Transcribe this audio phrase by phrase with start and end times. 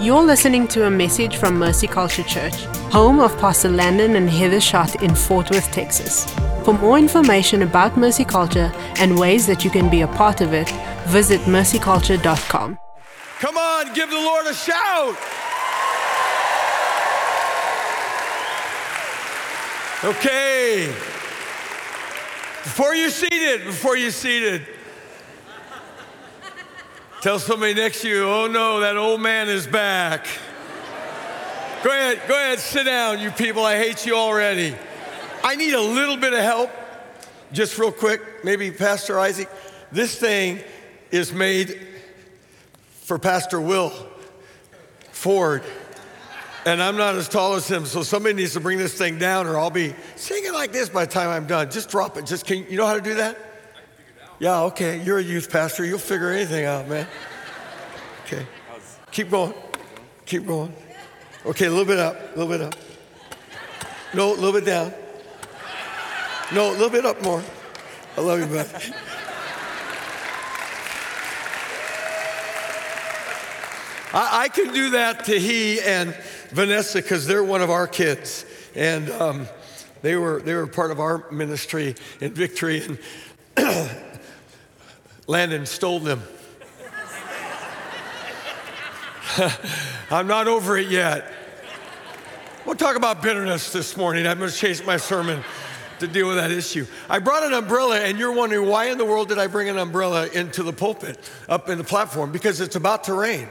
[0.00, 2.54] You're listening to a message from Mercy Culture Church,
[2.92, 6.24] home of Pastor Landon and Heather Schott in Fort Worth, Texas.
[6.64, 10.52] For more information about Mercy Culture and ways that you can be a part of
[10.52, 10.70] it,
[11.08, 12.78] visit mercyculture.com.
[13.40, 15.16] Come on, give the Lord a shout.
[20.04, 20.86] Okay.
[22.62, 24.64] Before you're seated, before you're seated,
[27.20, 30.26] tell somebody next to you, oh no, that old man is back.
[31.82, 33.64] Go ahead, go ahead, sit down, you people.
[33.64, 34.74] I hate you already.
[35.44, 36.70] I need a little bit of help,
[37.52, 38.20] just real quick.
[38.44, 39.48] Maybe Pastor Isaac.
[39.92, 40.60] This thing
[41.10, 41.86] is made
[43.02, 43.92] for Pastor Will
[45.12, 45.62] Ford.
[46.66, 49.46] And I'm not as tall as him, so somebody needs to bring this thing down,
[49.46, 51.70] or I'll be singing like this by the time I'm done.
[51.70, 52.26] Just drop it.
[52.26, 53.47] Just can you know how to do that?
[54.38, 55.02] Yeah, okay.
[55.02, 55.84] You're a youth pastor.
[55.84, 57.06] You'll figure anything out, man.
[58.24, 58.46] Okay.
[59.10, 59.54] Keep going.
[60.26, 60.72] Keep going.
[61.44, 62.36] Okay, a little bit up.
[62.36, 62.74] A little bit up.
[64.14, 64.92] No, a little bit down.
[66.54, 67.42] No, a little bit up more.
[68.16, 68.66] I love you, bud.
[74.12, 76.14] I, I can do that to he and
[76.50, 78.46] Vanessa because they're one of our kids.
[78.74, 79.48] And um,
[80.02, 82.82] they, were, they were part of our ministry in Victory.
[82.84, 82.98] And
[85.28, 86.22] Landon stole them.
[90.10, 91.30] I'm not over it yet.
[92.64, 94.26] We'll talk about bitterness this morning.
[94.26, 95.44] I'm going to change my sermon
[96.00, 96.86] to deal with that issue.
[97.10, 99.76] I brought an umbrella, and you're wondering why in the world did I bring an
[99.76, 102.32] umbrella into the pulpit, up in the platform?
[102.32, 103.48] Because it's about to rain.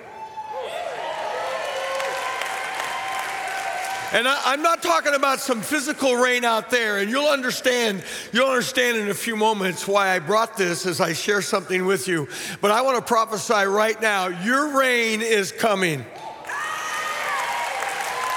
[4.18, 8.50] And I, am not talking about some physical rain out there, and you'll understand, you'll
[8.50, 12.28] understand in a few moments why I brought this as I share something with you.
[12.60, 16.04] But I want to prophesy right now, your rain is coming.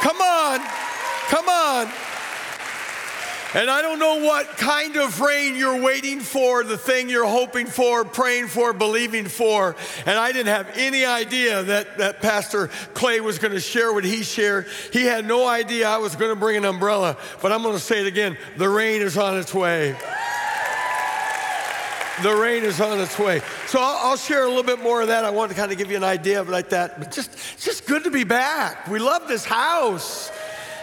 [0.02, 0.60] Come on,
[1.30, 1.90] come on.
[3.52, 7.66] And I don't know what kind of rain you're waiting for, the thing you're hoping
[7.66, 9.74] for, praying for, believing for.
[10.06, 14.04] And I didn't have any idea that, that Pastor Clay was going to share what
[14.04, 14.68] he shared.
[14.92, 17.16] He had no idea I was going to bring an umbrella.
[17.42, 19.96] But I'm going to say it again the rain is on its way.
[22.22, 23.40] The rain is on its way.
[23.66, 25.24] So I'll, I'll share a little bit more of that.
[25.24, 27.00] I want to kind of give you an idea of like that.
[27.00, 28.86] But just, just good to be back.
[28.88, 30.30] We love this house.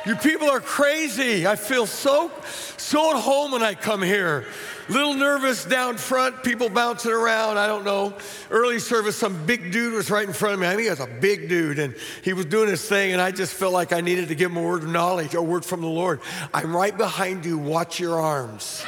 [0.08, 1.46] You people are crazy.
[1.46, 2.32] I feel so,
[2.78, 4.46] so at home when I come here.
[4.88, 7.58] Little nervous down front, people bouncing around.
[7.58, 8.14] I don't know.
[8.50, 10.68] Early service, some big dude was right in front of me.
[10.68, 13.32] I think he was a big dude, and he was doing his thing, and I
[13.32, 15.82] just felt like I needed to give him a word of knowledge, a word from
[15.82, 16.22] the Lord.
[16.54, 17.58] I'm right behind you.
[17.58, 18.86] Watch your arms.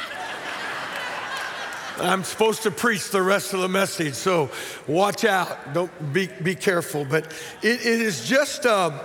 [1.98, 4.48] I'm supposed to preach the rest of the message, so
[4.86, 5.74] watch out.
[5.74, 7.04] Don't be, be careful.
[7.04, 7.26] But
[7.60, 8.64] it, it is just.
[8.64, 8.98] Uh,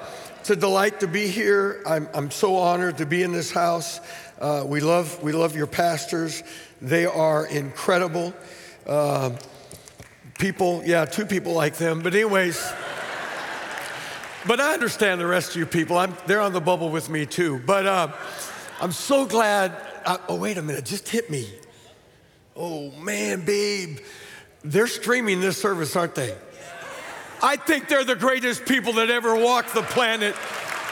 [0.46, 1.82] it's a delight to be here.
[1.88, 4.00] I'm, I'm so honored to be in this house.
[4.40, 6.44] Uh, we, love, we love your pastors,
[6.80, 8.32] they are incredible.
[8.86, 9.32] Uh,
[10.38, 12.02] people, yeah, two people like them.
[12.02, 12.64] But, anyways,
[14.46, 15.98] but I understand the rest of you people.
[15.98, 17.60] I'm, they're on the bubble with me too.
[17.66, 18.14] But uh,
[18.80, 19.72] I'm so glad.
[20.06, 21.50] Uh, oh, wait a minute, just hit me.
[22.56, 23.98] Oh, man, babe.
[24.64, 26.38] They're streaming this service, aren't they?
[27.42, 30.36] I think they're the greatest people that ever walked the planet.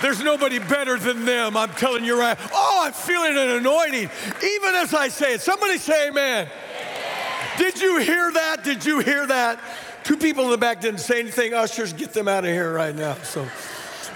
[0.01, 1.55] There's nobody better than them.
[1.55, 2.37] I'm telling you right.
[2.51, 4.09] Oh, I'm feeling an anointing,
[4.43, 5.41] even as I say it.
[5.41, 6.47] Somebody say amen.
[6.47, 7.57] amen.
[7.57, 8.63] Did you hear that?
[8.63, 9.59] Did you hear that?
[10.03, 11.53] Two people in the back didn't say anything.
[11.53, 13.13] Ushers, get them out of here right now.
[13.23, 13.47] So,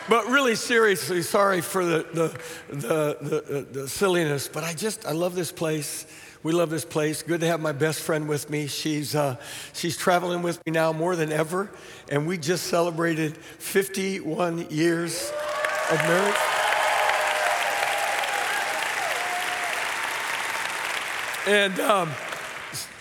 [0.09, 5.11] but really seriously, sorry for the, the, the, the, the silliness, but I just, I
[5.11, 6.05] love this place.
[6.47, 7.23] We love this place.
[7.23, 8.67] Good to have my best friend with me.
[8.67, 9.35] She's, uh,
[9.73, 11.69] she's traveling with me now more than ever,
[12.07, 15.29] and we just celebrated 51 years
[15.91, 16.35] of marriage.
[21.47, 22.11] And um,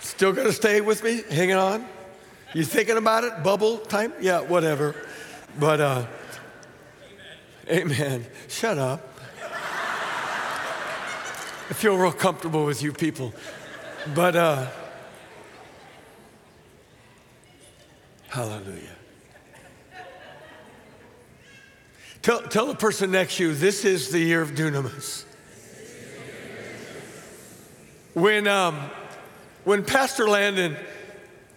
[0.01, 1.87] still gonna stay with me, hanging on?
[2.53, 3.45] You thinking about it?
[3.45, 4.13] Bubble time?
[4.21, 4.97] Yeah, whatever.
[5.57, 6.07] But, uh,
[7.71, 7.93] amen.
[7.93, 8.27] amen.
[8.49, 9.16] Shut up.
[11.69, 13.35] I feel real comfortable with you people.
[14.15, 14.69] But, uh,
[18.29, 18.97] hallelujah.
[22.23, 25.25] Tell, tell the person next to you, this is the year of dunamis.
[28.15, 28.77] When, um,
[29.65, 30.77] when Pastor Landon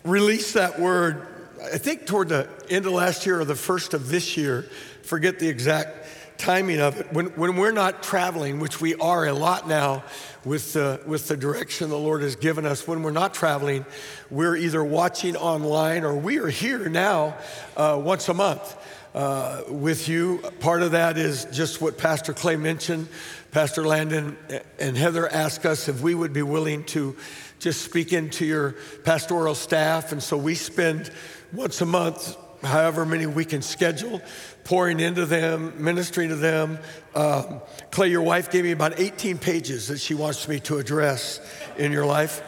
[0.04, 1.28] released that word,
[1.72, 4.64] I think toward the end of last year or the first of this year,
[5.04, 6.08] forget the exact
[6.40, 7.14] timing of it.
[7.14, 10.04] When, when we're not traveling, which we are a lot now
[10.44, 13.86] with the, with the direction the Lord has given us, when we're not traveling,
[14.32, 17.36] we're either watching online or we are here now
[17.78, 18.76] uh, once a month.
[19.14, 20.40] uh, with you.
[20.60, 23.08] Part of that is just what Pastor Clay mentioned.
[23.52, 24.38] Pastor Landon
[24.80, 27.16] and Heather asked us if we would be willing to
[27.60, 30.12] just speak into your pastoral staff.
[30.12, 31.12] And so we spend
[31.52, 34.22] once a month, however many we can schedule,
[34.64, 36.80] pouring into them, ministering to them.
[37.16, 37.62] Um,
[37.92, 41.40] Clay, your wife gave me about 18 pages that she wants me to address
[41.78, 42.42] in your life.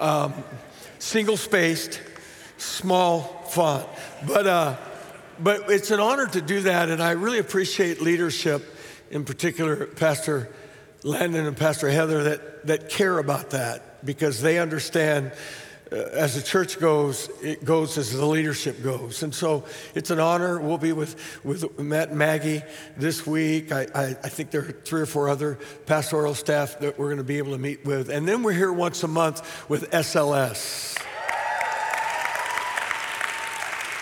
[0.00, 0.34] Um,
[0.98, 2.00] single spaced,
[2.58, 3.86] small font.
[4.26, 4.76] But, uh,
[5.38, 8.62] but it's an honor to do that, and I really appreciate leadership,
[9.10, 10.48] in particular, Pastor
[11.02, 15.32] Landon and Pastor Heather, that, that care about that because they understand
[15.92, 19.22] as the church goes, it goes as the leadership goes.
[19.22, 20.60] And so it's an honor.
[20.60, 22.62] We'll be with, with Matt and Maggie
[22.96, 23.72] this week.
[23.72, 27.18] I, I, I think there are three or four other pastoral staff that we're going
[27.18, 28.08] to be able to meet with.
[28.08, 30.98] And then we're here once a month with SLS.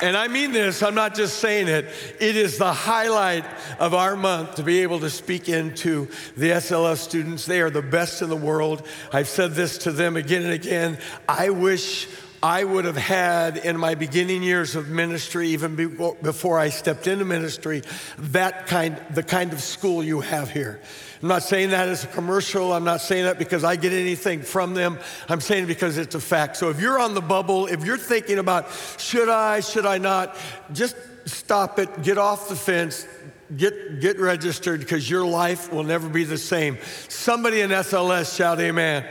[0.02, 1.86] And I mean this, I'm not just saying it.
[2.18, 3.44] It is the highlight
[3.78, 7.44] of our month to be able to speak into the SLS students.
[7.44, 8.86] They are the best in the world.
[9.12, 10.98] I've said this to them again and again.
[11.28, 12.08] I wish
[12.42, 15.76] I would have had in my beginning years of ministry, even
[16.22, 17.82] before I stepped into ministry,
[18.18, 20.80] that kind, the kind of school you have here.
[21.22, 22.72] I'm not saying that as a commercial.
[22.72, 24.98] I'm not saying that because I get anything from them.
[25.28, 26.56] I'm saying it because it's a fact.
[26.56, 30.34] So if you're on the bubble, if you're thinking about should I, should I not,
[30.72, 30.96] just
[31.26, 33.06] stop it, get off the fence,
[33.54, 36.78] get, get registered because your life will never be the same.
[37.08, 39.04] Somebody in SLS shout amen.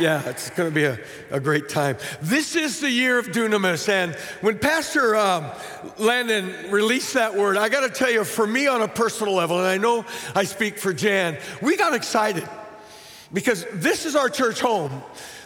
[0.00, 0.98] Yeah, it's going to be a,
[1.30, 1.98] a great time.
[2.22, 3.88] This is the year of dunamis.
[3.90, 5.50] And when Pastor um,
[5.98, 9.58] Landon released that word, I got to tell you, for me on a personal level,
[9.58, 12.48] and I know I speak for Jan, we got excited
[13.32, 15.02] because this is our church home.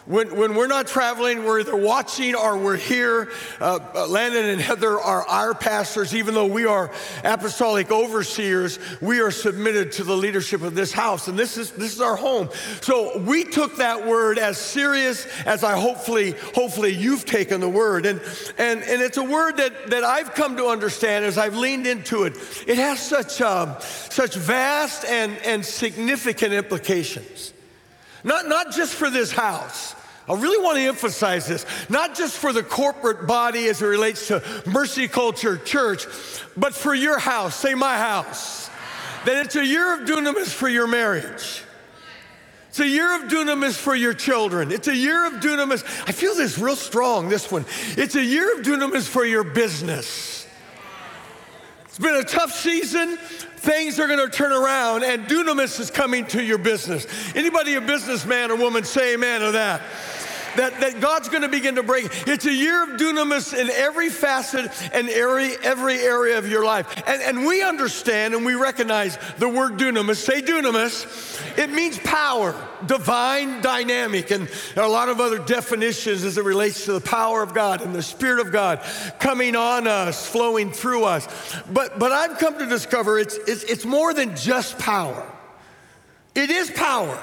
[0.07, 3.29] When, when we're not traveling, we're either watching or we're here.
[3.59, 6.15] Uh, uh, Landon and Heather are our pastors.
[6.15, 6.89] Even though we are
[7.25, 11.27] apostolic overseers, we are submitted to the leadership of this house.
[11.27, 12.49] And this is, this is our home.
[12.79, 18.05] So we took that word as serious as I hopefully, hopefully you've taken the word.
[18.05, 18.21] And,
[18.57, 22.23] and, and it's a word that, that I've come to understand as I've leaned into
[22.23, 22.37] it.
[22.65, 27.51] It has such, um, such vast and, and significant implications.
[28.23, 29.95] Not, not just for this house,
[30.27, 34.27] I really want to emphasize this, not just for the corporate body as it relates
[34.27, 36.05] to Mercy Culture Church,
[36.57, 38.69] but for your house, say my house.
[39.25, 41.63] That it's a year of dunamis for your marriage.
[42.69, 44.71] It's a year of dunamis for your children.
[44.71, 45.83] It's a year of dunamis.
[46.07, 47.65] I feel this real strong, this one.
[47.97, 50.45] It's a year of dunamis for your business.
[51.85, 53.17] It's been a tough season.
[53.57, 57.07] Things are going to turn around, and dunamis is coming to your business.
[57.35, 59.81] Anybody a businessman or woman say amen to that?
[60.57, 62.05] That, that God's going to begin to break.
[62.27, 67.03] It's a year of dunamis in every facet and every, every area of your life.
[67.07, 70.17] And, and we understand and we recognize the word dunamis.
[70.17, 71.57] Say dunamis.
[71.57, 72.55] It means power,
[72.85, 74.31] divine dynamic.
[74.31, 77.93] And a lot of other definitions as it relates to the power of God and
[77.93, 78.81] the Spirit of God
[79.19, 81.27] coming on us, flowing through us.
[81.71, 85.25] But, but I've come to discover it's, it's, it's more than just power.
[86.35, 87.19] It is power.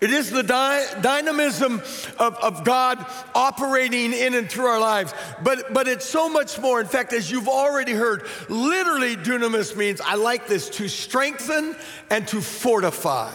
[0.00, 1.82] It is the dy- dynamism
[2.18, 3.04] of, of God
[3.34, 5.12] operating in and through our lives.
[5.42, 6.80] But, but it's so much more.
[6.80, 11.74] In fact, as you've already heard, literally dunamis means, I like this, to strengthen
[12.10, 13.32] and to fortify.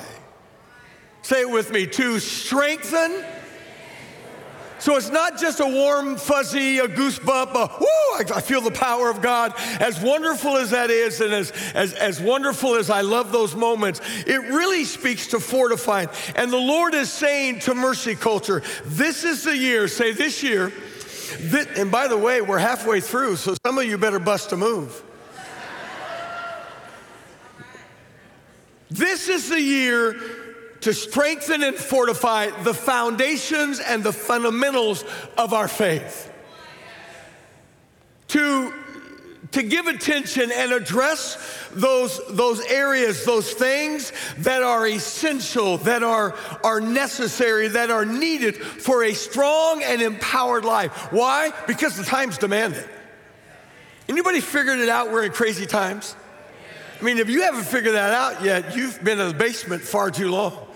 [1.21, 3.25] Say it with me to strengthen
[4.83, 9.09] so it's not just a warm, fuzzy, a goosebump, a, whoo, I, feel the power
[9.09, 9.53] of God.
[9.79, 14.01] As wonderful as that is, and as, as, as wonderful as I love those moments,
[14.27, 16.09] it really speaks to fortifying.
[16.35, 20.73] And the Lord is saying to Mercy Culture, this is the year, say this year,
[21.77, 25.01] and by the way, we're halfway through, so some of you better bust a move.
[28.91, 30.42] This is the year
[30.83, 35.05] to strengthen and fortify the foundations and the fundamentals
[35.37, 36.29] of our faith.
[38.29, 38.73] To,
[39.51, 41.37] to give attention and address
[41.71, 48.57] those, those areas, those things that are essential, that are, are necessary, that are needed
[48.57, 51.11] for a strong and empowered life.
[51.13, 51.53] Why?
[51.65, 52.89] Because the times demand it.
[54.09, 55.11] Anybody figured it out?
[55.11, 56.15] We're in crazy times.
[56.99, 60.11] I mean, if you haven't figured that out yet, you've been in the basement far
[60.11, 60.67] too long.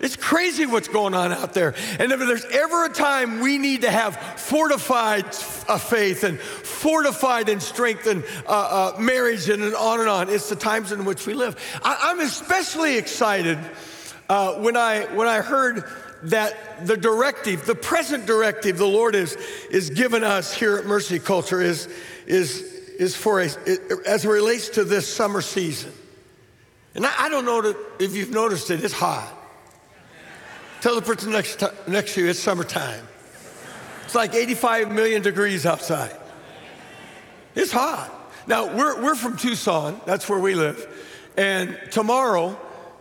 [0.00, 1.74] It's crazy what's going on out there.
[1.98, 5.26] And if there's ever a time we need to have fortified
[5.68, 10.56] a faith and fortified and strengthened uh, uh, marriage and on and on, it's the
[10.56, 11.56] times in which we live.
[11.82, 13.58] I, am especially excited
[14.28, 15.84] uh, when, I, when I heard
[16.24, 19.36] that the directive, the present directive the Lord is,
[19.70, 21.88] is given us here at Mercy Culture is,
[22.26, 23.44] is is for a,
[24.06, 25.90] as it relates to this summer season.
[26.94, 29.39] And I, I don't know if you've noticed it, it's hot.
[30.80, 33.06] Tell the person next, to, next to you it's summertime.
[34.04, 36.16] It's like 85 million degrees outside.
[37.54, 38.10] It's hot.
[38.46, 40.86] Now, we're, we're from Tucson, that's where we live.
[41.36, 42.58] And tomorrow,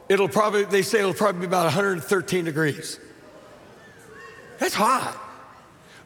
[0.09, 2.99] it'll probably, they say it'll probably be about 113 degrees.
[4.59, 5.17] That's hot.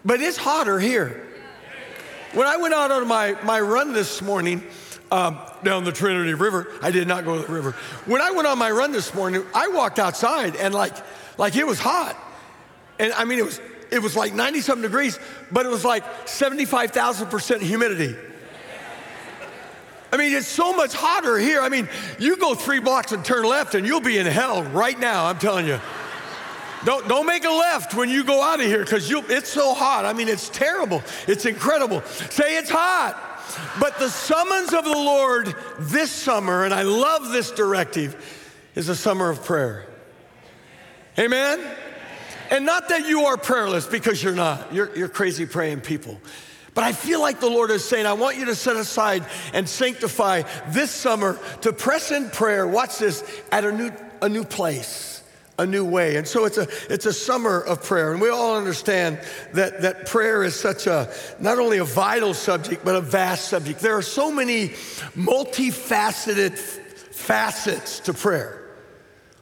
[0.05, 1.27] But it's hotter here.
[2.33, 4.63] When I went out on my, my run this morning
[5.11, 7.71] um, down the Trinity River, I did not go to the river.
[8.05, 10.95] When I went on my run this morning, I walked outside and like,
[11.37, 12.17] like it was hot.
[12.99, 13.59] And I mean, it was,
[13.91, 15.19] it was like 90 something degrees,
[15.51, 18.15] but it was like 75,000% humidity.
[20.11, 21.61] I mean, it's so much hotter here.
[21.61, 24.99] I mean, you go three blocks and turn left and you'll be in hell right
[24.99, 25.79] now, I'm telling you.
[26.85, 30.05] Don't, don't make a left when you go out of here because it's so hot.
[30.05, 31.01] I mean, it's terrible.
[31.27, 32.03] It's incredible.
[32.29, 33.17] Say it's hot.
[33.79, 38.15] But the summons of the Lord this summer, and I love this directive,
[38.75, 39.85] is a summer of prayer.
[41.17, 41.59] Amen?
[42.49, 44.73] And not that you are prayerless because you're not.
[44.73, 46.19] You're, you're crazy praying people.
[46.73, 49.69] But I feel like the Lord is saying, I want you to set aside and
[49.69, 53.91] sanctify this summer to press in prayer, watch this, at a new,
[54.21, 55.13] a new place
[55.59, 56.15] a new way.
[56.15, 58.11] And so it's a, it's a summer of prayer.
[58.11, 59.19] And we all understand
[59.53, 63.79] that, that prayer is such a, not only a vital subject, but a vast subject.
[63.79, 64.69] There are so many
[65.15, 68.62] multifaceted facets to prayer.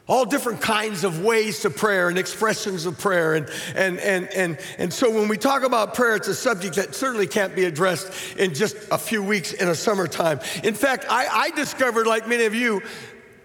[0.07, 3.35] All different kinds of ways to prayer and expressions of prayer.
[3.35, 6.95] And, and, and, and, and so when we talk about prayer, it's a subject that
[6.95, 10.39] certainly can't be addressed in just a few weeks in a summertime.
[10.63, 12.81] In fact, I, I discovered, like many of you,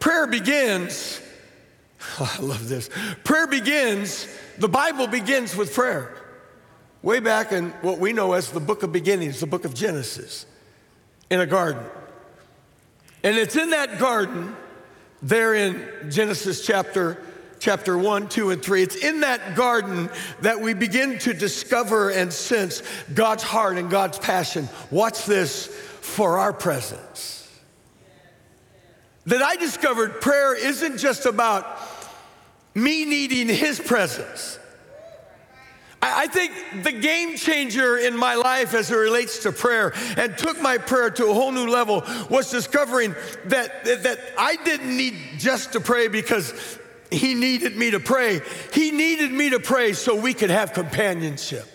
[0.01, 1.21] prayer begins
[2.19, 2.91] Oh, I love this.
[3.25, 6.15] Prayer begins, the Bible begins with prayer.
[7.03, 10.47] Way back in what we know as the book of beginnings, the book of Genesis,
[11.31, 11.85] in a garden.
[13.23, 14.57] And it's in that garden,
[15.29, 17.21] there in Genesis chapter
[17.59, 18.83] chapter 1, 2, and 3.
[18.83, 20.11] It's in that garden
[20.43, 22.83] that we begin to discover and sense
[23.15, 24.69] God's heart and God's passion.
[24.91, 27.51] Watch this for our presence.
[29.25, 31.67] That I discovered prayer isn't just about
[32.75, 34.61] me needing his presence.
[36.03, 40.61] I think the game changer in my life as it relates to prayer and took
[40.61, 43.15] my prayer to a whole new level was discovering
[43.47, 46.79] that, that I didn't need just to pray because
[47.11, 48.41] he needed me to pray.
[48.73, 51.67] He needed me to pray so we could have companionship.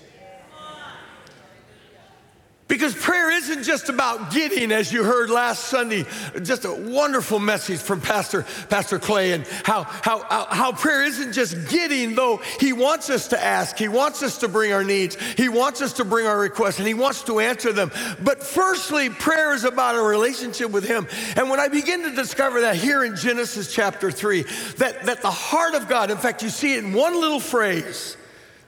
[2.72, 6.06] Because prayer isn't just about getting, as you heard last Sunday,
[6.42, 11.68] just a wonderful message from Pastor, Pastor Clay, and how, how, how prayer isn't just
[11.68, 15.50] getting, though he wants us to ask, he wants us to bring our needs, he
[15.50, 17.92] wants us to bring our requests, and he wants to answer them.
[18.24, 21.10] But firstly, prayer is about a relationship with him.
[21.36, 24.44] And when I begin to discover that here in Genesis chapter 3,
[24.78, 28.16] that, that the heart of God, in fact, you see it in one little phrase,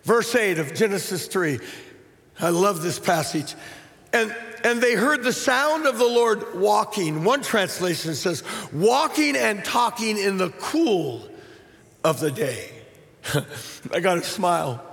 [0.03, 1.57] verse 8 of Genesis 3.
[2.41, 3.55] I love this passage.
[4.13, 7.23] And, and they heard the sound of the Lord walking.
[7.23, 11.27] One translation says, walking and talking in the cool
[12.03, 12.69] of the day.
[13.91, 14.83] I got to smile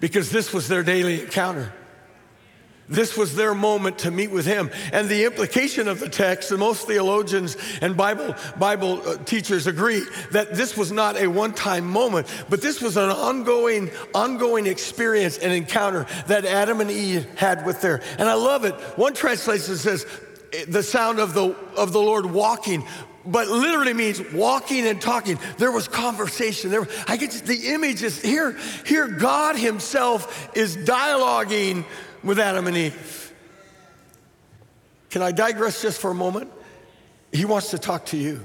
[0.00, 1.72] because this was their daily encounter.
[2.88, 4.70] This was their moment to meet with him.
[4.92, 10.02] And the implication of the text, and most theologians and Bible, Bible uh, teachers agree
[10.32, 15.38] that this was not a one time moment, but this was an ongoing, ongoing experience
[15.38, 18.02] and encounter that Adam and Eve had with their.
[18.18, 18.74] And I love it.
[18.96, 20.06] One translation says,
[20.68, 22.86] the sound of the, of the Lord walking
[23.26, 25.38] but literally means walking and talking.
[25.56, 26.70] There was conversation.
[26.70, 28.56] There, I get the image is here.
[28.84, 31.86] Here, God Himself is dialoguing
[32.24, 33.32] with Adam and Eve.
[35.10, 36.50] Can I digress just for a moment?
[37.32, 38.40] He wants to talk to you.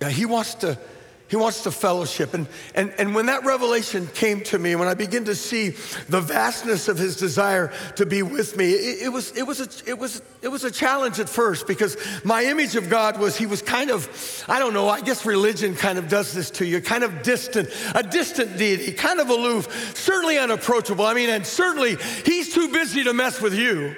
[0.00, 0.78] Yeah, he wants to
[1.28, 2.34] he wants to fellowship.
[2.34, 5.70] And, and, and when that revelation came to me, when I began to see
[6.08, 9.90] the vastness of his desire to be with me, it, it, was, it, was a,
[9.90, 13.46] it, was, it was a challenge at first because my image of God was he
[13.46, 16.80] was kind of, I don't know, I guess religion kind of does this to you,
[16.80, 21.04] kind of distant, a distant deity, kind of aloof, certainly unapproachable.
[21.04, 23.96] I mean, and certainly he's too busy to mess with you.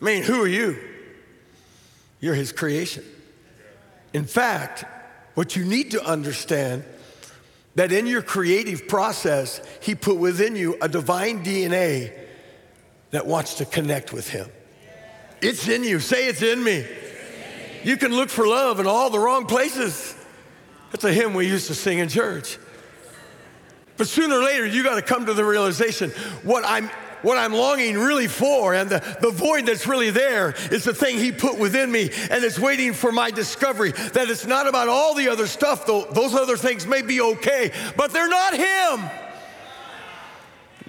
[0.00, 0.78] I mean, who are you?
[2.20, 3.04] You're his creation.
[4.12, 4.84] In fact,
[5.38, 6.82] what you need to understand
[7.76, 12.12] that in your creative process, he put within you a divine DNA
[13.12, 14.50] that wants to connect with him.
[15.40, 16.00] It's in you.
[16.00, 16.84] Say it's in me.
[17.84, 20.12] You can look for love in all the wrong places.
[20.90, 22.58] That's a hymn we used to sing in church.
[23.96, 26.10] But sooner or later, you got to come to the realization
[26.42, 26.90] what I'm
[27.22, 31.18] what I'm longing really for, and the, the void that's really there is the thing
[31.18, 33.92] He put within me, and it's waiting for my discovery.
[33.92, 37.72] That it's not about all the other stuff, though those other things may be okay,
[37.96, 39.10] but they're not Him.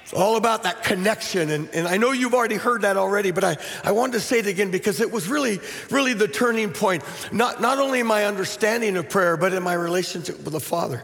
[0.09, 1.51] It's all about that connection.
[1.51, 4.39] And, and I know you've already heard that already, but I, I wanted to say
[4.39, 5.59] it again because it was really,
[5.91, 9.73] really the turning point, not, not only in my understanding of prayer, but in my
[9.73, 11.03] relationship with the Father,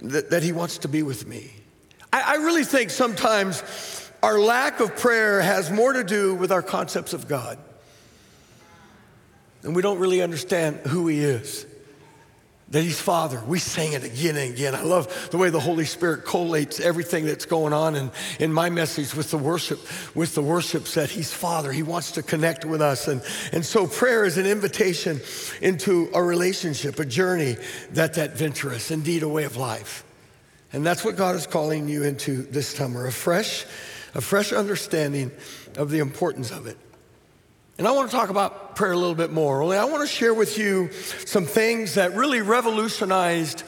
[0.00, 1.50] that, that He wants to be with me.
[2.12, 3.62] I, I really think sometimes
[4.22, 7.58] our lack of prayer has more to do with our concepts of God.
[9.62, 11.66] And we don't really understand who He is
[12.72, 13.40] that he's father.
[13.46, 14.74] We sing it again and again.
[14.74, 18.10] I love the way the Holy Spirit collates everything that's going on in,
[18.40, 19.78] in my message with the worship,
[20.16, 21.10] with the worship set.
[21.10, 21.70] He's father.
[21.70, 23.08] He wants to connect with us.
[23.08, 25.20] And, and so prayer is an invitation
[25.60, 27.56] into a relationship, a journey
[27.90, 30.02] that's adventurous, indeed a way of life.
[30.72, 33.66] And that's what God is calling you into this summer, a fresh,
[34.14, 35.32] a fresh understanding
[35.76, 36.78] of the importance of it.
[37.78, 39.62] And I want to talk about prayer a little bit more.
[39.62, 43.64] Only I want to share with you some things that really revolutionized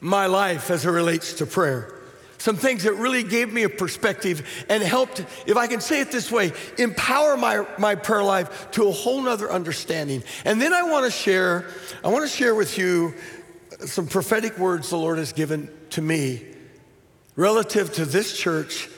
[0.00, 1.94] my life as it relates to prayer.
[2.36, 6.12] Some things that really gave me a perspective and helped, if I can say it
[6.12, 10.22] this way, empower my, my prayer life to a whole nother understanding.
[10.44, 11.68] And then I want to share,
[12.04, 13.14] I want to share with you
[13.86, 16.46] some prophetic words the Lord has given to me
[17.34, 18.88] relative to this church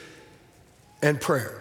[1.03, 1.61] and prayer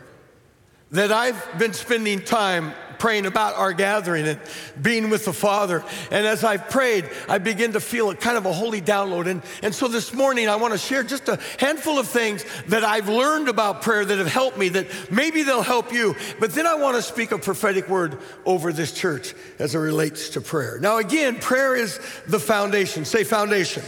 [0.92, 4.40] that I've been spending time praying about our gathering and
[4.82, 5.84] being with the Father.
[6.12, 9.28] And as I've prayed, I begin to feel a kind of a holy download.
[9.28, 12.84] And, and so this morning, I want to share just a handful of things that
[12.84, 16.16] I've learned about prayer that have helped me, that maybe they'll help you.
[16.40, 20.30] But then I want to speak a prophetic word over this church as it relates
[20.32, 20.78] to prayer.
[20.80, 23.06] Now, again, prayer is the foundation.
[23.06, 23.84] Say foundation.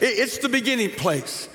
[0.00, 1.48] It's the beginning place.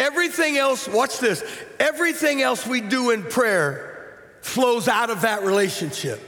[0.00, 1.44] Everything else, watch this,
[1.78, 6.18] everything else we do in prayer flows out of that relationship.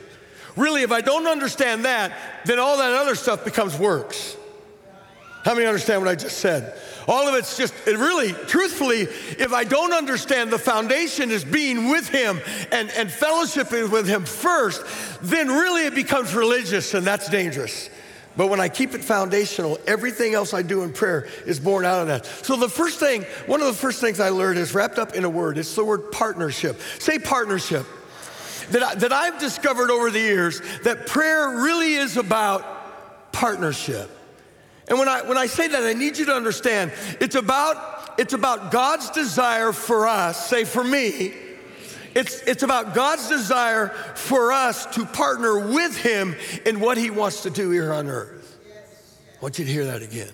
[0.56, 2.12] Really, if I don't understand that,
[2.44, 4.36] then all that other stuff becomes works.
[5.42, 6.78] How many understand what I just said?
[7.08, 11.88] All of it's just, it really, truthfully, if I don't understand the foundation is being
[11.88, 14.84] with Him and, and fellowshipping with Him first,
[15.22, 17.88] then really it becomes religious and that's dangerous.
[18.36, 22.00] But when I keep it foundational, everything else I do in prayer is born out
[22.00, 22.24] of that.
[22.24, 25.24] So the first thing, one of the first things I learned is wrapped up in
[25.24, 25.58] a word.
[25.58, 26.80] It's the word partnership.
[26.98, 27.86] Say partnership
[28.70, 34.10] that, I, that I've discovered over the years that prayer really is about partnership.
[34.88, 38.32] And when I, when I say that, I need you to understand it's about, it's
[38.32, 41.34] about God's desire for us, say for me,
[42.14, 47.42] it's, it's about God's desire for us to partner with Him in what He wants
[47.42, 48.58] to do here on earth.
[48.66, 50.30] I want you to hear that again.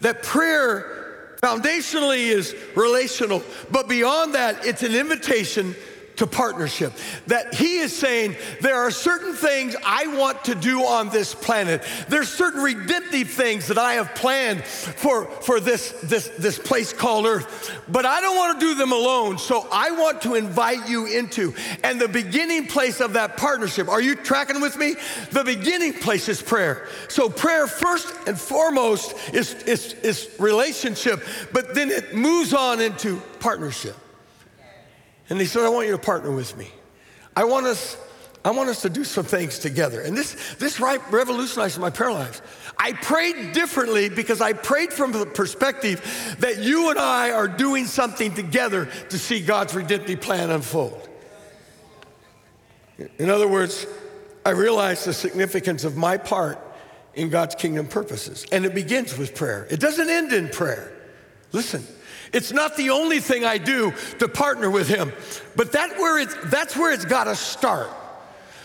[0.00, 5.74] That prayer foundationally is relational, but beyond that, it's an invitation
[6.16, 6.92] to partnership.
[7.26, 11.82] That he is saying, there are certain things I want to do on this planet.
[12.08, 17.26] There's certain redemptive things that I have planned for, for this, this, this place called
[17.26, 17.80] earth.
[17.88, 19.38] But I don't want to do them alone.
[19.38, 21.54] So I want to invite you into.
[21.82, 24.94] And the beginning place of that partnership, are you tracking with me?
[25.30, 26.88] The beginning place is prayer.
[27.08, 31.22] So prayer first and foremost is, is, is relationship,
[31.52, 33.96] but then it moves on into partnership.
[35.32, 36.68] And he said, I want you to partner with me.
[37.34, 37.96] I want us,
[38.44, 40.02] I want us to do some things together.
[40.02, 42.74] And this, this revolutionized my prayer life.
[42.76, 47.86] I prayed differently because I prayed from the perspective that you and I are doing
[47.86, 51.08] something together to see God's redemptive plan unfold.
[53.16, 53.86] In other words,
[54.44, 56.58] I realized the significance of my part
[57.14, 58.44] in God's kingdom purposes.
[58.52, 59.66] And it begins with prayer.
[59.70, 60.92] It doesn't end in prayer.
[61.52, 61.86] Listen,
[62.32, 65.12] it's not the only thing I do to partner with him,
[65.54, 67.90] but that where it's, that's where it's got to start.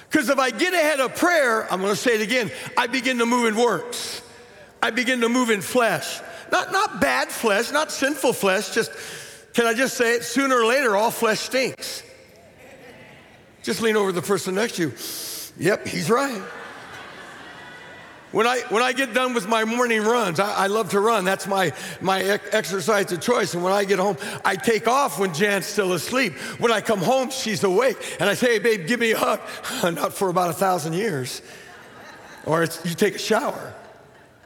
[0.09, 3.17] Because if I get ahead of prayer, I'm going to say it again, I begin
[3.19, 4.21] to move in works.
[4.81, 6.21] I begin to move in flesh.
[6.51, 8.91] Not, not bad flesh, not sinful flesh, just,
[9.53, 10.23] can I just say it?
[10.23, 12.03] Sooner or later, all flesh stinks.
[13.63, 14.93] Just lean over the person next to you.
[15.59, 16.41] Yep, he's right.
[18.31, 21.23] When I, when I get done with my morning runs, I, I love to run.
[21.23, 23.53] That's my, my exercise of choice.
[23.53, 26.33] And when I get home, I take off when Jan's still asleep.
[26.59, 28.17] When I come home, she's awake.
[28.19, 29.39] And I say, hey, babe, give me a hug.
[29.95, 31.41] Not for about a thousand years.
[32.45, 33.73] Or you take a shower.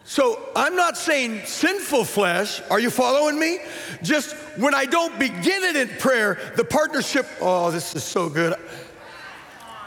[0.03, 2.61] So I'm not saying sinful flesh.
[2.69, 3.59] Are you following me?
[4.01, 8.55] Just when I don't begin it in prayer, the partnership, oh, this is so good.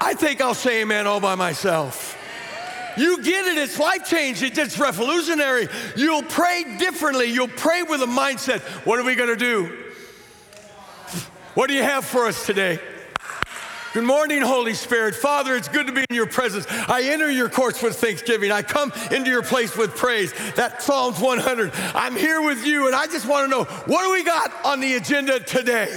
[0.01, 2.17] I think I'll say amen all by myself.
[2.97, 5.69] You get it, it's life changing, it's revolutionary.
[5.97, 8.61] You'll pray differently, you'll pray with a mindset.
[8.87, 9.77] What are we gonna do?
[11.55, 12.81] What do you have for us today?
[13.95, 15.15] Good morning, Holy Spirit.
[15.15, 16.67] Father, it's good to be in your presence.
[16.69, 18.51] I enter your courts with thanksgiving.
[18.51, 20.33] I come into your place with praise.
[20.57, 21.71] That Psalms 100.
[21.95, 24.81] I'm here with you, and I just want to know what do we got on
[24.81, 25.97] the agenda today?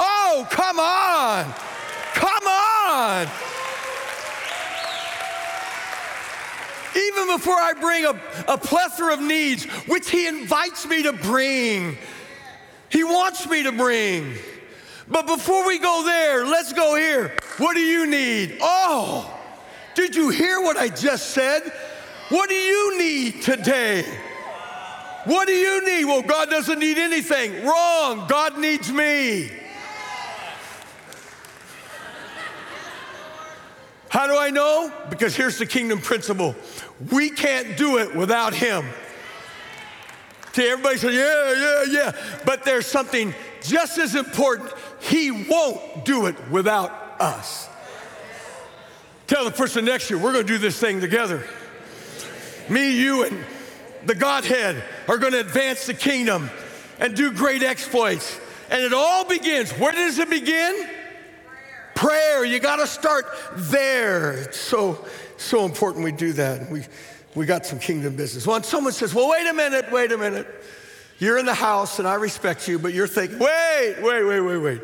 [0.00, 1.54] Oh, come on.
[2.14, 3.55] Come on.
[6.96, 11.98] Even before I bring a, a plethora of needs, which He invites me to bring,
[12.88, 14.34] He wants me to bring.
[15.08, 17.36] But before we go there, let's go here.
[17.58, 18.58] What do you need?
[18.60, 19.32] Oh,
[19.94, 21.62] did you hear what I just said?
[22.30, 24.04] What do you need today?
[25.24, 26.04] What do you need?
[26.04, 27.64] Well, God doesn't need anything.
[27.64, 28.26] Wrong.
[28.28, 29.50] God needs me.
[34.08, 34.92] How do I know?
[35.10, 36.54] Because here's the kingdom principle
[37.12, 38.84] we can't do it without Him.
[40.52, 42.40] See, everybody says, yeah, yeah, yeah.
[42.46, 47.68] But there's something just as important he won't do it without us.
[49.26, 51.44] Tell the person next to you, we're going to do this thing together.
[52.70, 53.44] Me, you, and
[54.06, 56.48] the Godhead are going to advance the kingdom
[57.00, 58.40] and do great exploits.
[58.70, 59.72] And it all begins.
[59.72, 60.74] Where does it begin?
[60.74, 61.94] Prayer.
[61.94, 62.44] Prayer.
[62.46, 64.50] You got to start there.
[64.52, 65.04] So,
[65.36, 66.70] so important we do that.
[66.70, 66.84] We,
[67.34, 68.46] we got some kingdom business.
[68.46, 70.46] Well, someone says, well, wait a minute, wait a minute.
[71.18, 74.58] You're in the house and I respect you, but you're thinking, wait, wait, wait, wait,
[74.58, 74.80] wait.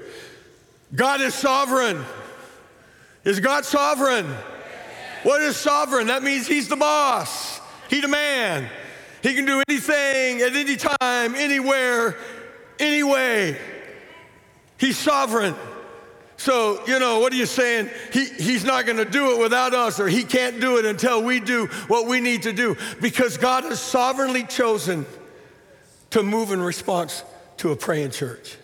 [0.94, 2.02] God is sovereign.
[3.24, 4.26] Is God sovereign?
[5.22, 6.08] What is sovereign?
[6.08, 8.68] That means He's the boss, He's the man.
[9.22, 12.16] He can do anything at any time, anywhere,
[12.80, 13.56] anyway.
[14.78, 15.54] He's sovereign.
[16.42, 17.88] So, you know, what are you saying?
[18.12, 21.22] He, he's not going to do it without us, or he can't do it until
[21.22, 25.06] we do what we need to do because God has sovereignly chosen
[26.10, 27.22] to move in response
[27.58, 28.56] to a praying church.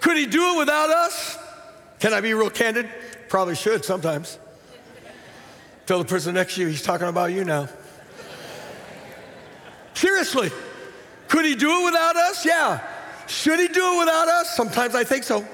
[0.00, 1.36] Could he do it without us?
[1.98, 2.88] Can I be real candid?
[3.28, 4.38] Probably should sometimes.
[5.84, 7.68] Tell the person next to you, he's talking about you now.
[9.92, 10.50] Seriously,
[11.28, 12.46] could he do it without us?
[12.46, 12.80] Yeah.
[13.26, 14.56] Should he do it without us?
[14.56, 15.46] Sometimes I think so.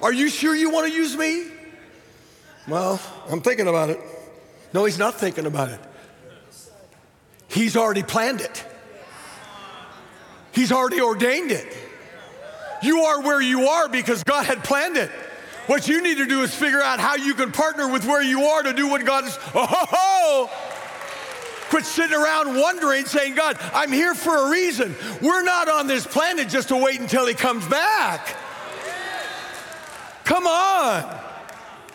[0.00, 1.46] Are you sure you want to use me?
[2.68, 4.00] Well, I'm thinking about it.
[4.72, 5.80] No, he's not thinking about it.
[7.48, 8.64] He's already planned it.
[10.52, 11.66] He's already ordained it.
[12.82, 15.10] You are where you are because God had planned it.
[15.66, 18.44] What you need to do is figure out how you can partner with where you
[18.44, 19.38] are to do what God is.
[19.54, 20.50] Oh, ho, ho.
[21.70, 24.94] Quit sitting around wondering, saying, God, I'm here for a reason.
[25.20, 28.34] We're not on this planet just to wait until He comes back.
[30.28, 31.20] Come on.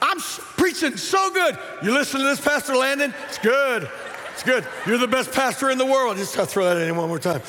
[0.01, 0.17] I'm
[0.57, 1.55] preaching so good.
[1.83, 3.13] You listen to this, Pastor Landon?
[3.27, 3.87] It's good.
[4.33, 4.67] It's good.
[4.87, 6.17] You're the best pastor in the world.
[6.17, 7.43] Just gotta throw that in one more time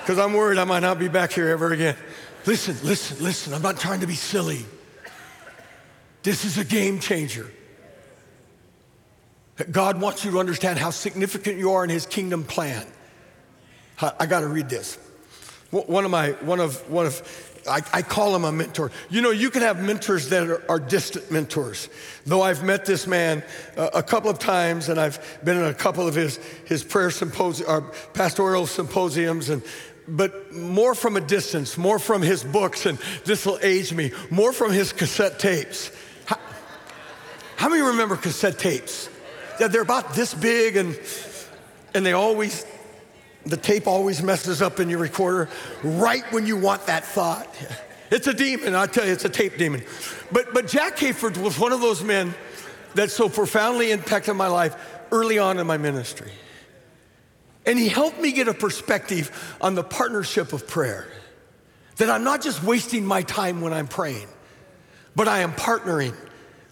[0.00, 1.96] because I'm worried I might not be back here ever again.
[2.46, 3.54] Listen, listen, listen.
[3.54, 4.66] I'm not trying to be silly.
[6.24, 7.48] This is a game changer.
[9.70, 12.84] God wants you to understand how significant you are in His kingdom plan.
[14.18, 14.98] I got to read this.
[15.70, 18.90] One of my, one of, one of, I, I, call him a mentor.
[19.08, 21.88] You know, you can have mentors that are, are distant mentors.
[22.26, 23.42] Though I've met this man
[23.76, 27.10] uh, a couple of times and I've been in a couple of his, his prayer
[27.10, 27.80] symposiums, or
[28.12, 29.62] pastoral symposiums, and
[30.06, 34.52] but more from a distance, more from his books, and this will age me, more
[34.52, 35.90] from his cassette tapes.
[36.26, 36.38] How,
[37.56, 39.08] how many remember cassette tapes?
[39.58, 40.98] Yeah, they're about this big, and,
[41.94, 42.66] and they always,
[43.46, 45.48] the tape always messes up in your recorder
[45.82, 47.48] right when you want that thought.
[48.10, 49.82] It's a demon, I tell you, it's a tape demon.
[50.30, 52.34] But, but Jack Hayford was one of those men
[52.94, 54.76] that so profoundly impacted my life
[55.10, 56.30] early on in my ministry.
[57.66, 61.08] And he helped me get a perspective on the partnership of prayer.
[61.96, 64.28] That I'm not just wasting my time when I'm praying,
[65.14, 66.14] but I am partnering.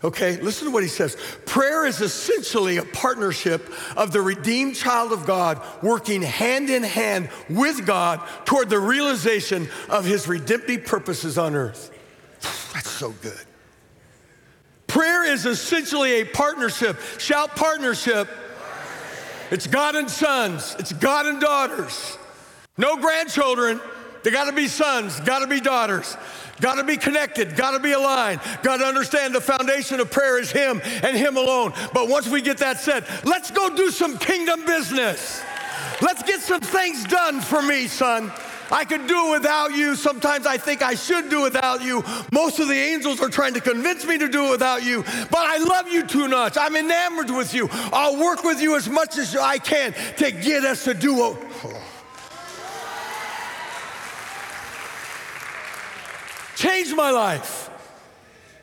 [0.05, 1.17] Okay, listen to what he says.
[1.47, 7.31] Prayer is essentially a partnership of the redeemed child of God working hand in hand
[7.49, 11.91] with God toward the realization of his redemptive purposes on earth.
[12.73, 13.45] That's so good.
[14.89, 16.99] Prayer is essentially a partnership.
[17.19, 18.29] Shout partnership
[19.53, 22.17] it's God and sons, it's God and daughters.
[22.79, 23.83] No grandchildren.
[24.23, 26.17] They got to be sons, got to be daughters,
[26.61, 30.39] got to be connected, got to be aligned, got to understand the foundation of prayer
[30.39, 31.73] is Him and Him alone.
[31.93, 35.43] But once we get that said, let's go do some kingdom business.
[36.01, 38.33] Let's get some things done for me, son.
[38.71, 39.95] I could do without you.
[39.95, 42.03] Sometimes I think I should do without you.
[42.33, 45.59] Most of the angels are trying to convince me to do without you, but I
[45.59, 46.57] love you too much.
[46.57, 47.69] I'm enamored with you.
[47.93, 51.82] I'll work with you as much as I can to get us to do it.
[56.63, 57.71] Changed my life.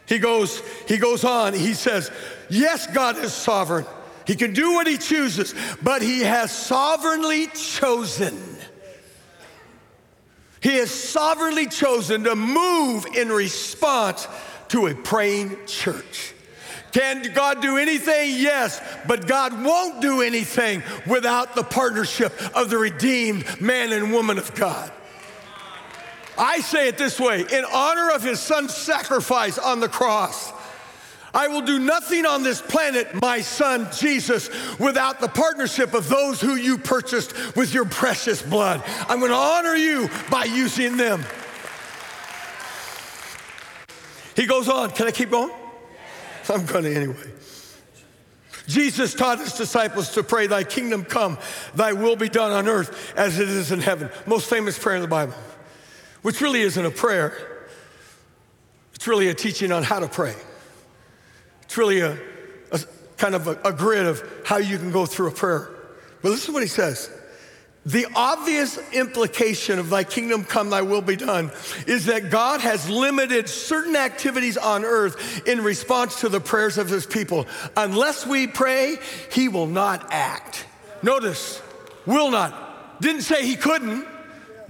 [0.07, 2.09] He goes, he goes on, he says,
[2.49, 3.85] Yes, God is sovereign.
[4.25, 8.37] He can do what he chooses, but he has sovereignly chosen.
[10.61, 14.27] He has sovereignly chosen to move in response
[14.69, 16.33] to a praying church.
[16.91, 18.35] Can God do anything?
[18.35, 24.37] Yes, but God won't do anything without the partnership of the redeemed man and woman
[24.37, 24.91] of God.
[26.39, 30.53] I say it this way in honor of his son's sacrifice on the cross.
[31.33, 34.49] I will do nothing on this planet, my son Jesus,
[34.79, 38.83] without the partnership of those who you purchased with your precious blood.
[39.07, 41.23] I'm going to honor you by using them.
[44.35, 44.91] He goes on.
[44.91, 45.51] Can I keep going?
[46.49, 47.33] I'm going to anyway.
[48.67, 51.37] Jesus taught his disciples to pray, Thy kingdom come,
[51.75, 54.09] Thy will be done on earth as it is in heaven.
[54.27, 55.33] Most famous prayer in the Bible,
[56.21, 57.33] which really isn't a prayer,
[58.93, 60.35] it's really a teaching on how to pray.
[61.63, 62.17] It's really a,
[62.71, 62.79] a
[63.17, 65.69] kind of a, a grid of how you can go through a prayer.
[66.21, 67.09] But listen to what he says.
[67.85, 71.49] The obvious implication of thy kingdom come, thy will be done
[71.87, 76.89] is that God has limited certain activities on earth in response to the prayers of
[76.89, 77.47] his people.
[77.77, 78.97] Unless we pray,
[79.31, 80.65] he will not act.
[81.01, 81.61] Notice,
[82.05, 83.01] will not.
[83.01, 84.05] Didn't say he couldn't.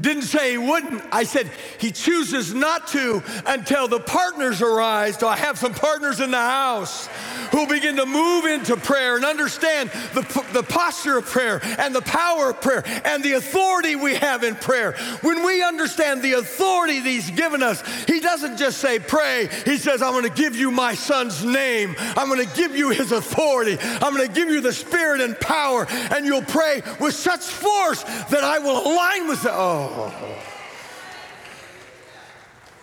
[0.01, 1.03] Didn't say he wouldn't.
[1.11, 5.17] I said he chooses not to until the partners arise.
[5.17, 7.07] Do I have some partners in the house
[7.51, 10.21] who begin to move into prayer and understand the,
[10.53, 14.55] the posture of prayer and the power of prayer and the authority we have in
[14.55, 14.93] prayer?
[15.21, 19.49] When we understand the authority he's given us, he doesn't just say pray.
[19.65, 21.95] He says, I'm going to give you my son's name.
[21.99, 23.77] I'm going to give you his authority.
[23.81, 28.03] I'm going to give you the spirit and power, and you'll pray with such force
[28.03, 29.51] that I will align with the.
[29.51, 29.88] Oh.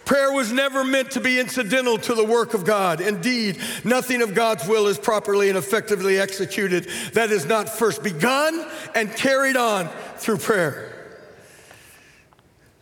[0.06, 3.00] Prayer was never meant to be incidental to the work of God.
[3.00, 8.64] Indeed, nothing of God's will is properly and effectively executed that is not first begun
[8.94, 10.92] and carried on through prayer.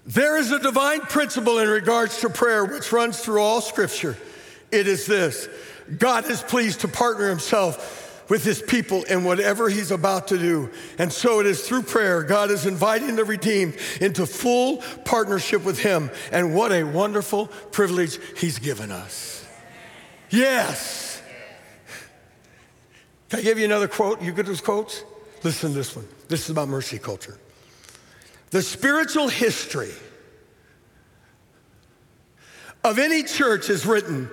[0.05, 4.19] There is a divine principle in regards to prayer which runs through all scripture.
[4.71, 5.49] It is this
[5.97, 10.71] God is pleased to partner himself with his people in whatever he's about to do.
[10.99, 15.79] And so it is through prayer, God is inviting the redeemed into full partnership with
[15.79, 16.11] him.
[16.33, 19.47] And what a wonderful privilege he's given us.
[20.31, 21.23] Yes.
[23.29, 24.23] Can I give you another quote?
[24.23, 25.05] You get those quotes?
[25.43, 26.09] Listen to this one.
[26.29, 27.39] This is about mercy culture.
[28.51, 29.93] The spiritual history
[32.83, 34.31] of any church is written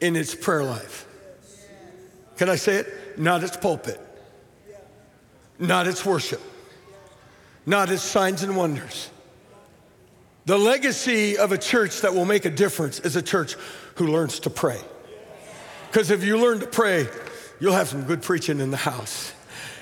[0.00, 1.06] in its prayer life.
[2.36, 3.07] Can I say it?
[3.18, 4.00] Not its pulpit,
[5.58, 6.40] not its worship,
[7.66, 9.10] not its signs and wonders.
[10.46, 13.54] The legacy of a church that will make a difference is a church
[13.96, 14.80] who learns to pray.
[15.90, 17.08] Because if you learn to pray,
[17.60, 19.32] you'll have some good preaching in the house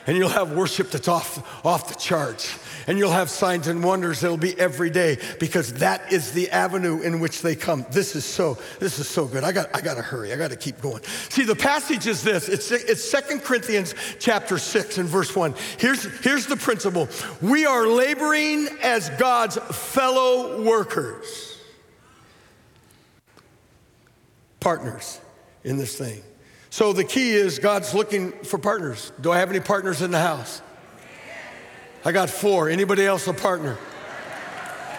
[0.07, 4.21] and you'll have worship that's off, off the charts and you'll have signs and wonders
[4.21, 7.85] that'll be every day because that is the avenue in which they come.
[7.91, 9.45] This is so, this is so good.
[9.45, 10.33] I got, I got to hurry.
[10.33, 11.03] I got to keep going.
[11.29, 12.49] See, the passage is this.
[12.49, 15.55] It's, it's 2 Corinthians chapter 6 and verse 1.
[15.79, 17.09] Here's, here's the principle.
[17.43, 21.59] We are laboring as God's fellow workers,
[24.61, 25.21] partners
[25.65, 26.23] in this thing.
[26.71, 29.13] So the key is God's looking for partners.
[29.21, 30.61] Do I have any partners in the house?
[32.07, 32.71] I got four.
[32.71, 33.77] Anybody else a partner?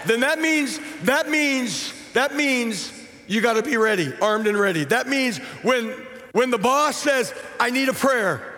[0.06, 2.92] Then that means, that means, that means
[3.28, 4.84] you got to be ready, armed and ready.
[4.84, 5.92] That means when,
[6.34, 8.54] when the boss says, I need a prayer.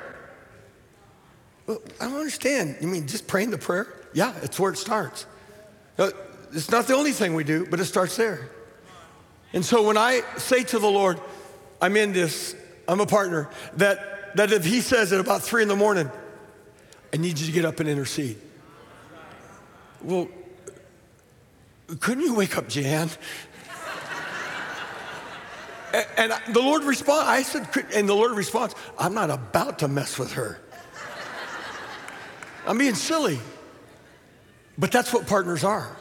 [1.67, 2.77] Well, I don't understand.
[2.81, 3.87] You mean just praying the prayer?
[4.13, 5.27] Yeah, it's where it starts.
[5.99, 6.09] Uh,
[6.51, 8.49] it's not the only thing we do, but it starts there.
[9.53, 11.21] And so when I say to the Lord,
[11.79, 12.55] I'm in this,
[12.87, 16.09] I'm a partner, that, that if He says at about three in the morning,
[17.13, 18.37] I need you to get up and intercede.
[20.01, 20.27] Well,
[21.99, 23.09] couldn't you wake up Jan?
[26.17, 30.19] and, the Lord responds, I said, and the Lord responds, I'm not about to mess
[30.19, 30.59] with her.
[32.67, 33.39] I'm being silly.
[34.77, 35.95] But that's what partners are.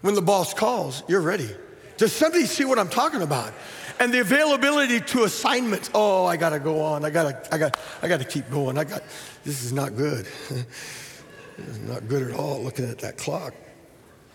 [0.00, 1.50] When the boss calls, you're ready.
[1.96, 3.52] Does somebody see what I'm talking about?
[3.98, 5.90] And the availability to assignments.
[5.94, 7.04] Oh, I gotta go on.
[7.04, 8.78] I gotta, I got, I gotta keep going.
[8.78, 9.02] I got,
[9.46, 10.26] this is not good.
[10.50, 13.54] it's not good at all looking at that clock.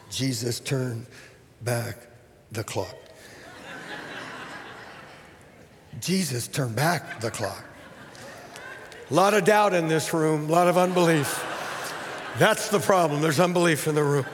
[0.10, 1.06] Jesus turned
[1.62, 1.97] back
[2.54, 2.95] the clock.
[6.00, 7.63] Jesus turned back the clock.
[9.10, 11.45] A lot of doubt in this room, a lot of unbelief.
[12.39, 13.21] That's the problem.
[13.21, 14.26] There's unbelief in the room.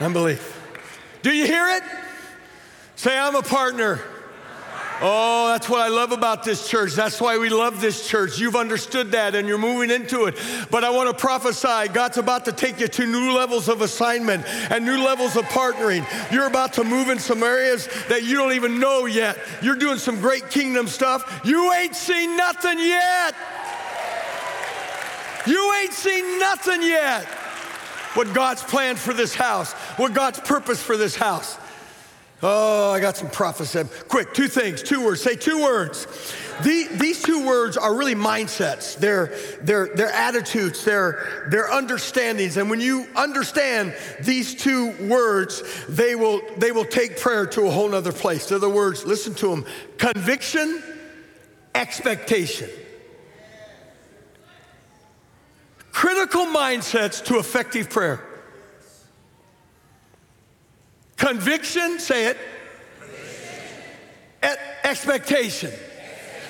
[0.00, 0.50] Unbelief.
[1.22, 1.82] Do you hear it?
[2.96, 4.00] Say, I'm a partner.
[5.00, 6.92] Oh, that's what I love about this church.
[6.92, 8.38] That's why we love this church.
[8.38, 10.36] You've understood that and you're moving into it.
[10.70, 14.44] But I want to prophesy God's about to take you to new levels of assignment
[14.70, 16.06] and new levels of partnering.
[16.32, 19.36] You're about to move in some areas that you don't even know yet.
[19.62, 21.40] You're doing some great kingdom stuff.
[21.44, 23.34] You ain't seen nothing yet.
[25.46, 27.24] You ain't seen nothing yet.
[28.14, 31.58] What God's planned for this house, what God's purpose for this house.
[32.46, 33.84] Oh, I got some prophecy.
[34.08, 35.22] Quick, two things, two words.
[35.22, 36.06] Say two words.
[36.62, 38.98] The, these two words are really mindsets.
[38.98, 42.58] They're, they're, they're attitudes, they're, they're understandings.
[42.58, 47.70] And when you understand these two words, they will, they will take prayer to a
[47.70, 48.46] whole nother place.
[48.46, 49.64] They're the words, listen to them
[49.96, 50.82] conviction,
[51.74, 52.68] expectation.
[55.92, 58.33] Critical mindsets to effective prayer.
[61.24, 62.38] Conviction, say it.
[64.44, 64.48] E-
[64.82, 65.72] expectation.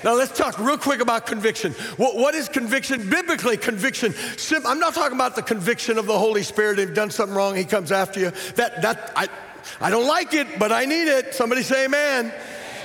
[0.02, 1.72] Now let's talk real quick about conviction.
[1.96, 3.08] What, what is conviction?
[3.08, 4.12] Biblically, conviction.
[4.66, 6.80] I'm not talking about the conviction of the Holy Spirit.
[6.80, 8.32] If you've done something wrong, He comes after you.
[8.56, 9.28] That that I,
[9.80, 11.34] I don't like it, but I need it.
[11.34, 12.32] Somebody say Amen.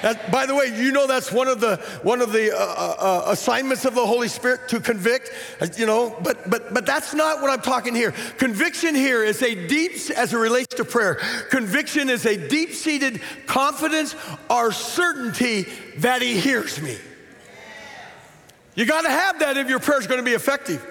[0.02, 2.96] That, by the way, you know that's one of the one of the uh, uh,
[3.28, 5.32] uh, assignments of the Holy Spirit to convict.
[5.60, 8.14] Uh, you know, but but but that's not what I'm talking here.
[8.38, 11.16] Conviction here is a deep, as it relates to prayer.
[11.50, 14.16] Conviction is a deep-seated confidence
[14.50, 15.66] or certainty
[15.98, 16.98] that He hears me.
[18.76, 20.86] You got to have that if your prayer is going to be effective.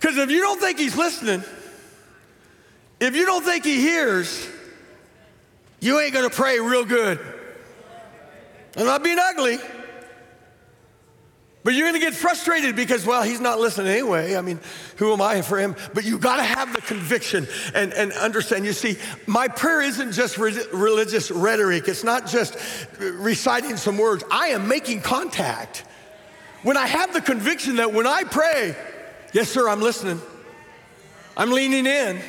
[0.00, 1.44] Because if you don't think He's listening,
[2.98, 4.48] if you don't think He hears,
[5.78, 7.20] you ain't going to pray real good.
[8.78, 9.58] I'm not being ugly.
[11.64, 14.36] But you're going to get frustrated because, well, he's not listening anyway.
[14.36, 14.60] I mean,
[14.96, 15.74] who am I for him?
[15.92, 18.64] But you got to have the conviction and, and understand.
[18.64, 22.56] You see, my prayer isn't just re- religious rhetoric, it's not just
[22.98, 24.22] reciting some words.
[24.30, 25.84] I am making contact.
[26.62, 28.76] When I have the conviction that when I pray,
[29.32, 30.22] yes, sir, I'm listening,
[31.36, 32.20] I'm leaning in,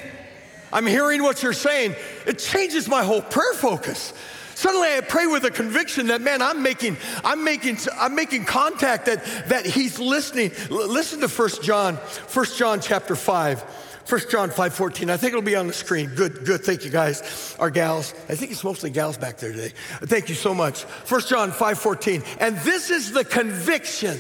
[0.74, 4.14] I'm hearing what you're saying, it changes my whole prayer focus.
[4.60, 9.06] Suddenly I pray with a conviction that, man, I'm making, I'm making, I'm making contact
[9.06, 10.52] that, that he's listening.
[10.70, 13.62] L- listen to 1 John, 1 John chapter 5.
[13.62, 15.10] 1 John 5 14.
[15.10, 16.08] I think it'll be on the screen.
[16.14, 16.66] Good, good.
[16.66, 17.56] Thank you, guys.
[17.58, 18.14] Our gals.
[18.28, 19.72] I think it's mostly gals back there today.
[20.02, 20.84] Thank you so much.
[20.84, 22.22] 1 John 5 14.
[22.42, 24.20] And this is the conviction.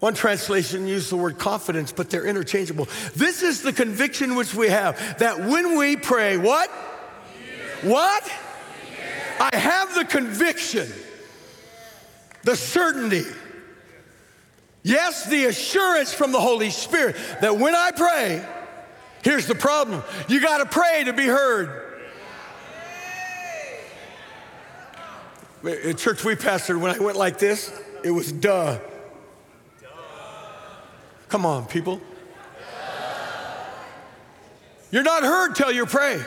[0.00, 2.88] One translation used the word confidence, but they're interchangeable.
[3.14, 6.68] This is the conviction which we have that when we pray, what?
[7.82, 8.28] What?
[9.42, 10.88] I have the conviction,
[12.44, 13.24] the certainty,
[14.84, 18.46] yes, the assurance from the Holy Spirit that when I pray,
[19.24, 21.88] here's the problem you got to pray to be heard.
[25.64, 28.78] In church we pastored, when I went like this, it was duh.
[31.28, 32.00] Come on, people.
[34.92, 36.22] You're not heard till you pray.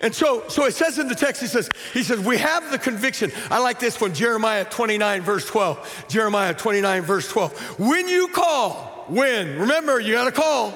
[0.00, 2.78] And so, so it says in the text, he says, he says, we have the
[2.78, 3.32] conviction.
[3.50, 6.06] I like this one, Jeremiah 29, verse 12.
[6.08, 7.78] Jeremiah 29, verse 12.
[7.80, 9.58] When you call, when?
[9.58, 10.74] Remember, you got to call.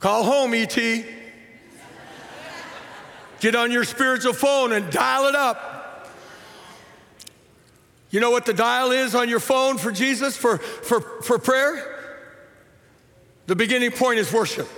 [0.00, 0.76] Call home, ET.
[3.40, 6.10] Get on your spiritual phone and dial it up.
[8.10, 11.90] You know what the dial is on your phone for Jesus, for, for, for prayer?
[13.46, 14.68] The beginning point is worship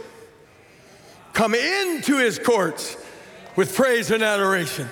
[1.37, 2.97] come into his courts
[3.57, 4.89] with praise and adoration.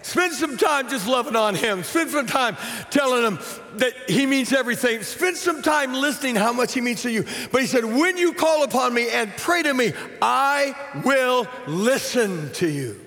[0.00, 1.82] Spend some time just loving on him.
[1.82, 2.56] Spend some time
[2.90, 3.38] telling him
[3.74, 5.02] that he means everything.
[5.02, 7.26] Spend some time listening how much he means to you.
[7.52, 9.92] But he said, When you call upon me and pray to me,
[10.22, 12.98] I will listen to you.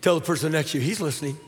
[0.00, 1.38] Tell the person next to you, he's listening.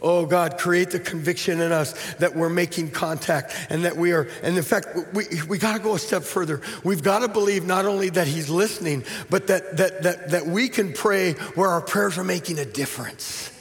[0.00, 4.28] Oh God, create the conviction in us that we're making contact and that we are,
[4.44, 6.60] and in fact, we, we got to go a step further.
[6.84, 10.68] We've got to believe not only that He's listening, but that, that, that, that we
[10.68, 13.52] can pray where our prayers are making a difference.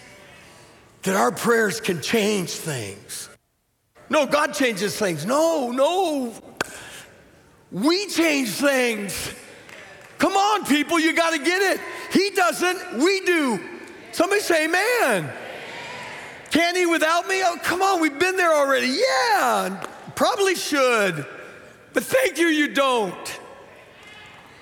[1.04, 3.30] That our prayers can change things.
[4.10, 5.26] No, God changes things.
[5.26, 6.34] No, no.
[7.72, 9.34] We change things.
[10.20, 11.82] Come on, people, you got to get it.
[12.12, 13.60] He doesn't, we do.
[14.12, 15.32] Somebody say, Amen.
[16.52, 17.42] Can he without me?
[17.44, 18.88] Oh, come on, we've been there already.
[18.88, 19.86] Yeah,
[20.16, 21.26] probably should.
[21.94, 23.40] But thank you, you don't.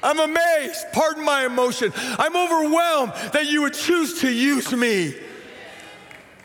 [0.01, 1.91] I'm amazed, pardon my emotion.
[1.95, 5.15] I'm overwhelmed that you would choose to use me.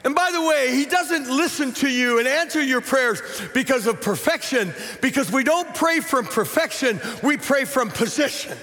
[0.03, 3.21] And by the way, he doesn't listen to you and answer your prayers
[3.53, 4.73] because of perfection,
[5.03, 8.57] because we don't pray from perfection, we pray from position.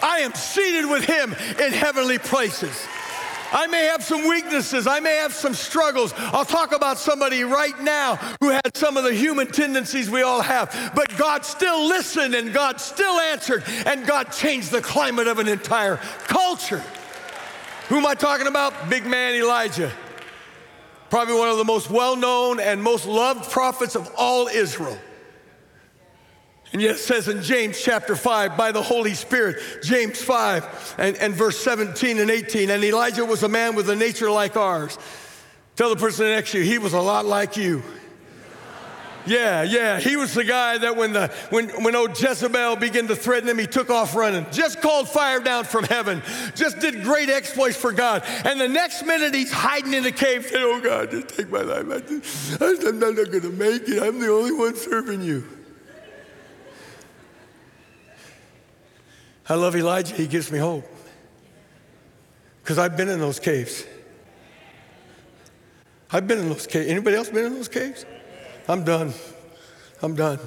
[0.00, 2.86] I am seated with him in heavenly places.
[3.54, 4.88] I may have some weaknesses.
[4.88, 6.12] I may have some struggles.
[6.16, 10.42] I'll talk about somebody right now who had some of the human tendencies we all
[10.42, 10.92] have.
[10.96, 15.46] But God still listened and God still answered and God changed the climate of an
[15.46, 16.82] entire culture.
[17.88, 18.90] Who am I talking about?
[18.90, 19.92] Big man Elijah.
[21.08, 24.98] Probably one of the most well known and most loved prophets of all Israel.
[26.74, 31.16] And yet it says in James chapter 5, by the Holy Spirit, James 5 and,
[31.18, 34.98] and verse 17 and 18, and Elijah was a man with a nature like ours.
[35.76, 37.84] Tell the person next to you, he was a lot like you.
[39.24, 40.00] Yeah, yeah.
[40.00, 43.56] He was the guy that when the when when old Jezebel began to threaten him,
[43.56, 44.44] he took off running.
[44.50, 46.22] Just called fire down from heaven.
[46.54, 48.22] Just did great exploits for God.
[48.44, 51.62] And the next minute he's hiding in a cave, saying, "Oh God, just take my
[51.62, 51.80] life.
[52.60, 54.02] I'm not going to make it.
[54.02, 55.53] I'm the only one serving you."
[59.48, 60.14] I love Elijah.
[60.14, 60.86] He gives me hope.
[62.62, 63.84] Because I've been in those caves.
[66.10, 66.88] I've been in those caves.
[66.88, 68.06] Anybody else been in those caves?
[68.68, 69.12] I'm done.
[70.00, 70.38] I'm done.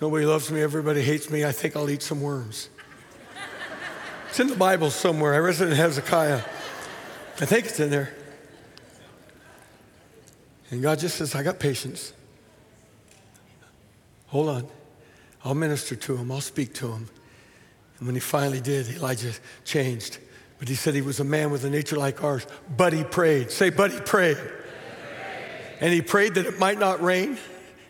[0.00, 0.60] Nobody loves me.
[0.60, 1.44] Everybody hates me.
[1.44, 2.68] I think I'll eat some worms.
[4.28, 5.34] It's in the Bible somewhere.
[5.34, 6.42] I read it in Hezekiah.
[7.40, 8.12] I think it's in there.
[10.70, 12.12] And God just says, I got patience.
[14.26, 14.68] Hold on.
[15.44, 16.30] I'll minister to him.
[16.30, 17.08] I'll speak to him.
[17.98, 19.32] And when he finally did, Elijah
[19.64, 20.18] changed.
[20.58, 22.46] But he said he was a man with a nature like ours.
[22.76, 23.50] But he prayed.
[23.50, 24.38] Say, but he prayed.
[25.80, 27.38] And he prayed that it might not rain.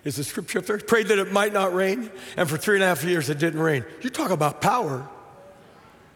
[0.04, 0.78] Is the scripture up there?
[0.78, 2.10] Prayed that it might not rain.
[2.36, 3.84] And for three and a half years, it didn't rain.
[4.02, 5.08] You talk about power.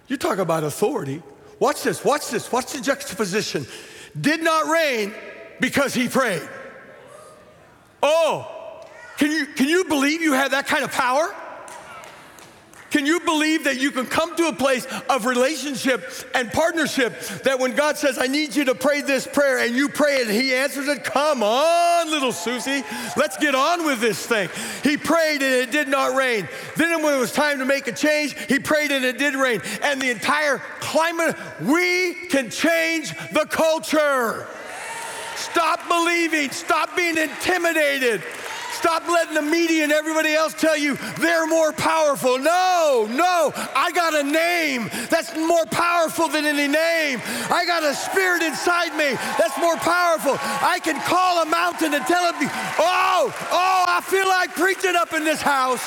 [0.09, 1.23] You talk about authority.
[1.59, 3.67] Watch this, watch this, watch the juxtaposition.
[4.21, 5.15] Did not rain
[5.61, 6.47] because he prayed.
[8.03, 8.85] Oh,
[9.17, 11.35] can you, can you believe you have that kind of power?
[12.93, 17.59] Can you believe that you can come to a place of relationship and partnership that
[17.59, 20.37] when God says, I need you to pray this prayer, and you pray it and
[20.37, 21.03] He answers it?
[21.03, 22.85] Come on, little Susie,
[23.17, 24.51] let's get on with this thing.
[24.85, 26.47] He prayed and it did not rain.
[26.77, 29.63] Then, when it was time to make a change, He prayed and it did rain.
[29.81, 34.47] And the entire climate, we can change the culture.
[35.37, 38.23] Stop believing, stop being intimidated.
[38.83, 42.37] Stop letting the media and everybody else tell you they're more powerful.
[42.37, 43.53] No, no.
[43.77, 47.23] I got a name that's more powerful than any name.
[47.49, 50.35] I got a spirit inside me that's more powerful.
[50.35, 52.35] I can call a mountain and tell it,
[52.81, 55.87] oh, oh, I feel like preaching up in this house.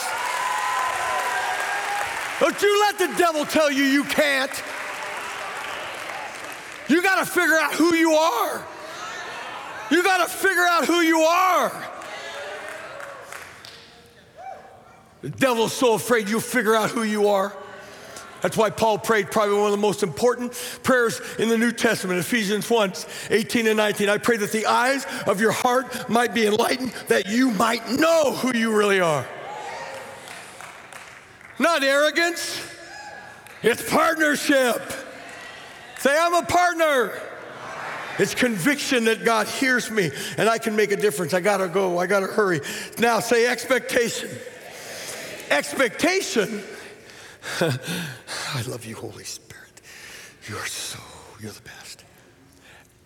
[2.39, 4.63] Don't you let the devil tell you you can't.
[6.87, 8.65] You got to figure out who you are.
[9.91, 11.91] You got to figure out who you are.
[15.25, 17.51] The devil's so afraid you'll figure out who you are.
[18.43, 20.53] That's why Paul prayed probably one of the most important
[20.83, 22.93] prayers in the New Testament, Ephesians 1
[23.31, 24.07] 18 and 19.
[24.07, 28.33] I pray that the eyes of your heart might be enlightened, that you might know
[28.33, 29.25] who you really are.
[31.57, 32.63] Not arrogance,
[33.63, 34.79] it's partnership.
[35.97, 37.19] Say, I'm a partner.
[38.19, 41.33] It's conviction that God hears me and I can make a difference.
[41.33, 42.61] I gotta go, I gotta hurry.
[42.99, 44.29] Now say expectation
[45.49, 46.61] expectation.
[47.61, 49.81] I love you, Holy Spirit.
[50.47, 50.99] You're so,
[51.39, 52.03] you're the best.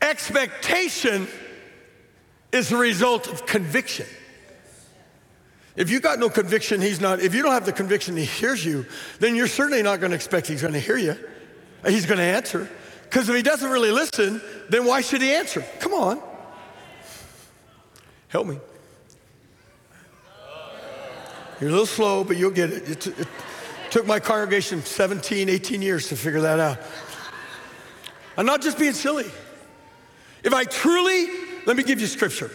[0.02, 1.28] Expectation
[2.52, 4.08] is the result of conviction.
[5.76, 8.66] If you got no conviction, he's not, if you don't have the conviction he hears
[8.66, 8.86] you,
[9.20, 11.16] then you're certainly not going to expect he's going to hear you.
[11.86, 12.70] He's going to answer.
[13.04, 15.66] Because if he doesn't really listen, then why should he answer?
[15.80, 16.22] Come on.
[18.28, 18.60] Help me.
[21.60, 22.90] You're a little slow, but you'll get it.
[22.90, 23.28] It, t- it
[23.90, 26.78] took my congregation 17, 18 years to figure that out.
[28.38, 29.26] I'm not just being silly.
[30.44, 31.28] If I truly,
[31.66, 32.52] let me give you scripture.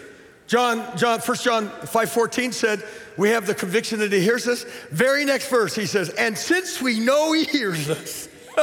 [0.47, 2.83] John, John, 1 John 5:14 said,
[3.17, 4.65] we have the conviction that he hears us.
[4.91, 8.29] Very next verse, he says, and since we know he hears us,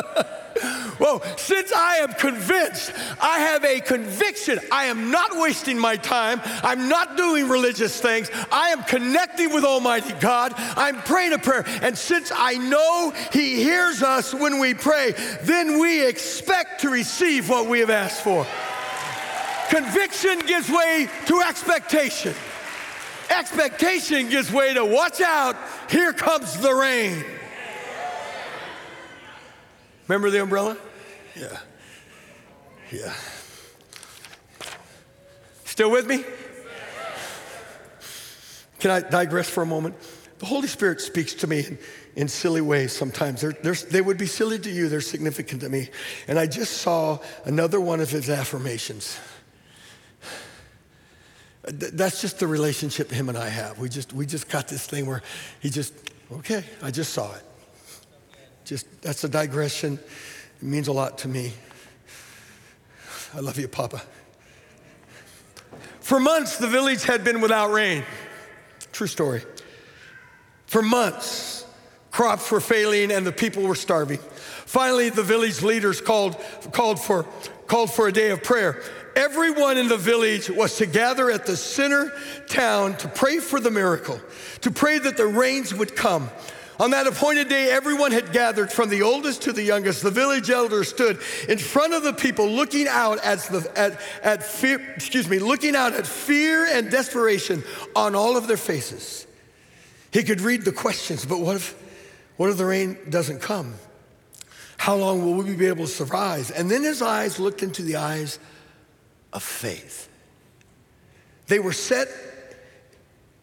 [1.02, 4.60] well, since I am convinced, I have a conviction.
[4.72, 6.40] I am not wasting my time.
[6.62, 8.30] I'm not doing religious things.
[8.52, 10.54] I am connecting with Almighty God.
[10.56, 11.66] I'm praying a prayer.
[11.82, 17.50] And since I know He hears us when we pray, then we expect to receive
[17.50, 18.46] what we have asked for.
[19.70, 22.36] Conviction gives way to expectation.
[23.32, 25.56] Expectation gives way to watch out,
[25.90, 27.26] here comes the rain.
[30.08, 30.78] Remember the umbrella?
[31.36, 31.58] Yeah.
[32.92, 33.14] Yeah.
[35.66, 36.24] Still with me?
[38.80, 39.96] Can I digress for a moment?
[40.40, 41.78] The Holy Spirit speaks to me in,
[42.16, 43.42] in silly ways sometimes.
[43.42, 45.90] They're, they're, they would be silly to you, they're significant to me.
[46.28, 49.20] And I just saw another one of his affirmations.
[51.64, 53.78] That's just the relationship him and I have.
[53.78, 55.22] We just, we just got this thing where
[55.60, 55.94] he just,
[56.32, 57.44] okay, I just saw it.
[58.66, 60.00] Just, that's a digression.
[60.62, 61.54] It means a lot to me.
[63.34, 64.02] I love you, Papa.
[66.02, 68.04] For months, the village had been without rain.
[68.92, 69.42] True story.
[70.68, 71.66] For months,
[72.12, 74.20] crops were failing and the people were starving.
[74.20, 76.38] Finally, the village leaders called,
[76.72, 77.26] called, for,
[77.66, 78.84] called for a day of prayer.
[79.16, 82.14] Everyone in the village was to gather at the center
[82.48, 84.20] town to pray for the miracle,
[84.62, 86.30] to pray that the rains would come.
[86.80, 90.02] On that appointed day, everyone had gathered from the oldest to the youngest.
[90.02, 94.44] The village elder stood in front of the people, looking out at, the, at, at
[94.44, 97.64] fear, excuse me, looking out at fear and desperation
[97.96, 99.28] on all of their faces.
[100.12, 101.76] He could read the questions, but what if,
[102.38, 103.76] what if the rain doesn't come?
[104.78, 106.52] How long will we be able to survive?
[106.56, 108.40] And then his eyes looked into the eyes
[109.32, 110.10] of faith.
[111.48, 112.08] They were set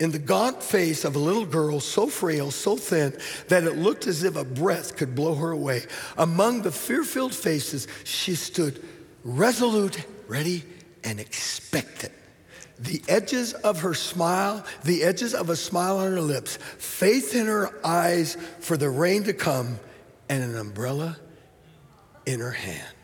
[0.00, 3.18] in the gaunt face of a little girl so frail, so thin,
[3.48, 5.82] that it looked as if a breath could blow her away.
[6.16, 8.82] Among the fear filled faces, she stood
[9.24, 10.64] resolute, ready,
[11.04, 12.12] and expectant
[12.78, 17.46] the edges of her smile, the edges of a smile on her lips, faith in
[17.46, 19.78] her eyes for the rain to come,
[20.28, 21.18] and an umbrella
[22.26, 22.94] in her hand.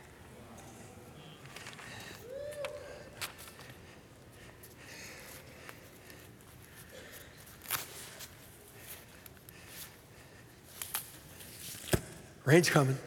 [12.44, 12.98] Rain's coming.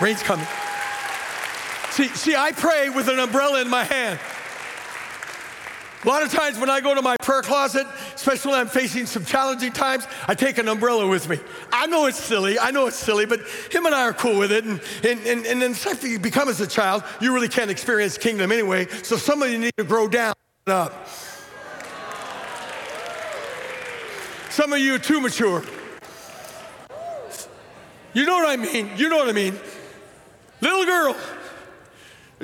[0.00, 0.46] Rain's coming.
[1.90, 4.20] See, see, I pray with an umbrella in my hand.
[6.04, 9.06] A lot of times when I go to my prayer closet, especially when I'm facing
[9.06, 11.40] some challenging times, I take an umbrella with me.
[11.72, 13.40] I know it's silly, I know it's silly, but
[13.72, 14.64] him and I are cool with it.
[14.64, 18.18] And, and, and, and then especially you become as a child, you really can't experience
[18.18, 18.86] kingdom anyway.
[19.02, 20.34] So some of you need to grow down
[20.68, 21.08] up.
[24.50, 25.64] Some of you are too mature.
[28.16, 28.88] You know what I mean?
[28.96, 29.54] You know what I mean.
[30.62, 31.14] Little girl,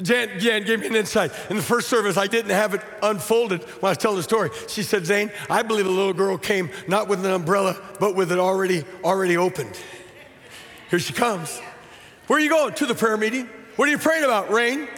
[0.03, 1.33] Jan, Jan gave me an insight.
[1.49, 4.51] In the first service, I didn't have it unfolded when I was telling the story.
[4.69, 8.33] She said, Zane, I believe the little girl came not with an umbrella, but with
[8.33, 9.81] it already, already opened.
[10.91, 11.59] Here she comes.
[12.27, 12.75] Where are you going?
[12.75, 13.49] To the prayer meeting.
[13.77, 14.51] What are you praying about?
[14.51, 14.89] Rain?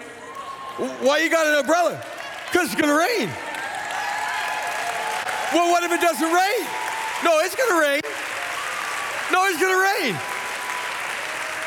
[1.03, 2.05] Why you got an umbrella?
[2.51, 3.29] Because it's gonna rain.
[5.53, 6.67] Well, what if it doesn't rain?
[7.23, 8.01] No, it's gonna rain.
[9.31, 10.34] No, it's gonna rain.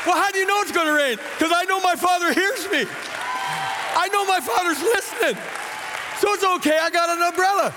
[0.08, 1.18] Well, how do you know it's gonna rain?
[1.36, 2.86] Because I know my father hears me.
[3.92, 5.36] I know my father's listening.
[6.16, 7.74] So it's okay, I got an umbrella.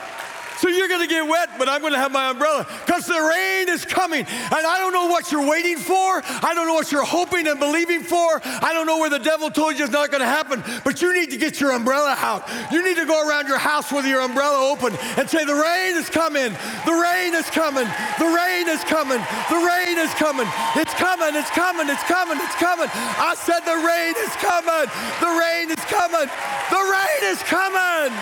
[0.62, 3.84] So you're gonna get wet, but I'm gonna have my umbrella because the rain is
[3.84, 4.20] coming.
[4.20, 6.22] And I don't know what you're waiting for.
[6.24, 8.40] I don't know what you're hoping and believing for.
[8.46, 11.32] I don't know where the devil told you it's not gonna happen, but you need
[11.32, 12.48] to get your umbrella out.
[12.72, 15.98] You need to go around your house with your umbrella open and say, The rain
[15.98, 16.54] is coming.
[16.86, 17.90] The rain is coming.
[18.22, 19.18] The rain is coming.
[19.50, 20.46] The rain is coming.
[20.78, 21.34] It's coming.
[21.34, 21.90] It's coming.
[21.90, 22.38] It's coming.
[22.38, 22.90] It's coming.
[22.94, 24.86] I said, The rain is coming.
[25.26, 26.30] The rain is coming.
[26.70, 28.14] The rain is coming.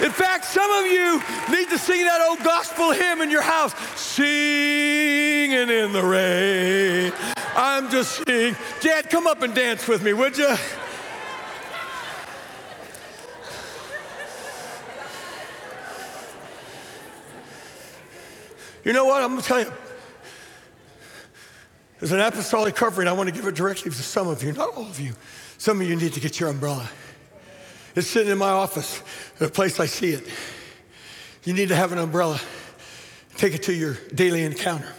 [0.00, 1.20] In fact, some of you
[1.50, 7.12] need to sing that old gospel hymn in your house singing in the rain.
[7.56, 8.56] I'm just singing.
[8.80, 10.54] Dad, come up and dance with me, would you?
[18.84, 19.22] You know what?
[19.22, 19.72] I'm going to tell you.
[21.98, 23.08] There's an apostolic covering.
[23.08, 25.12] I want to give it directly to some of you, not all of you.
[25.58, 26.88] Some of you need to get your umbrella.
[27.98, 29.02] It's sitting in my office,
[29.38, 30.24] the place I see it.
[31.42, 32.40] You need to have an umbrella.
[33.36, 34.92] Take it to your daily encounter.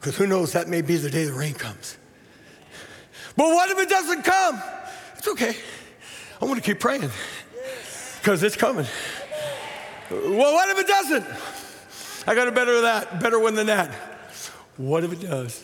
[0.00, 1.96] Because who knows, that may be the day the rain comes.
[3.36, 4.60] But what if it doesn't come?
[5.16, 5.54] It's okay.
[6.42, 7.08] I want to keep praying
[8.16, 8.86] because it's coming.
[10.10, 11.26] Well, what if it doesn't?
[12.26, 13.94] I got a better that, better one than that.
[14.76, 15.62] What if it does?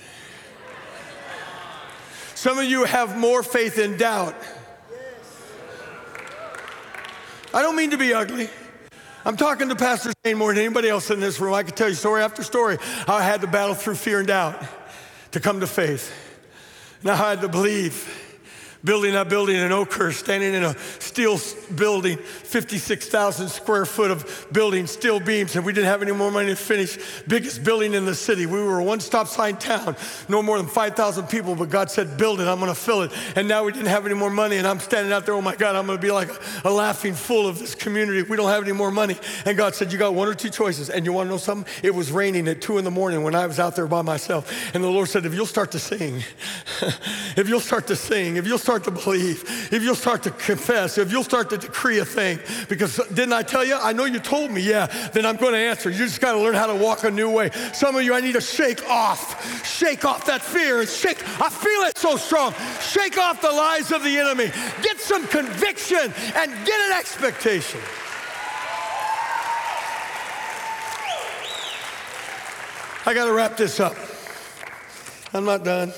[2.36, 4.36] Some of you have more faith in doubt
[7.54, 8.48] I don't mean to be ugly.
[9.24, 11.54] I'm talking to Pastor Shane more than anybody else in this room.
[11.54, 14.26] I could tell you story after story how I had to battle through fear and
[14.26, 14.60] doubt
[15.30, 16.12] to come to faith.
[17.04, 18.12] Now I had to believe,
[18.84, 21.38] building that building in Oakhurst, standing in a steel
[21.74, 26.48] building, 56,000 square foot of building, steel beams, and we didn't have any more money
[26.48, 26.98] to finish.
[27.26, 28.46] Biggest building in the city.
[28.46, 29.96] We were a one stop sign town,
[30.28, 33.12] no more than 5,000 people, but God said, build it, I'm gonna fill it.
[33.36, 35.56] And now we didn't have any more money, and I'm standing out there, oh my
[35.56, 36.30] God, I'm gonna be like
[36.64, 39.16] a, laughing fool of this community if we don't have any more money.
[39.46, 40.90] And God said, You got one or two choices.
[40.90, 41.72] And you wanna know something?
[41.84, 44.74] It was raining at two in the morning when I was out there by myself.
[44.74, 46.16] And the Lord said, If you'll start to sing,
[47.36, 50.30] if you'll start to sing, if you'll start start to believe, if you'll start to
[50.32, 53.76] confess, if you'll start to decree a thing, because didn't I tell you?
[53.76, 55.90] I know you told me, yeah, then I'm going to answer.
[55.90, 57.50] You just got to learn how to walk a new way.
[57.72, 61.22] Some of you, I need to shake off, shake off that fear and shake.
[61.40, 62.52] I feel it so strong.
[62.80, 64.50] Shake off the lies of the enemy.
[64.82, 67.80] Get some conviction and get an expectation.
[73.06, 73.94] I got to wrap this up.
[75.32, 75.92] I'm not done.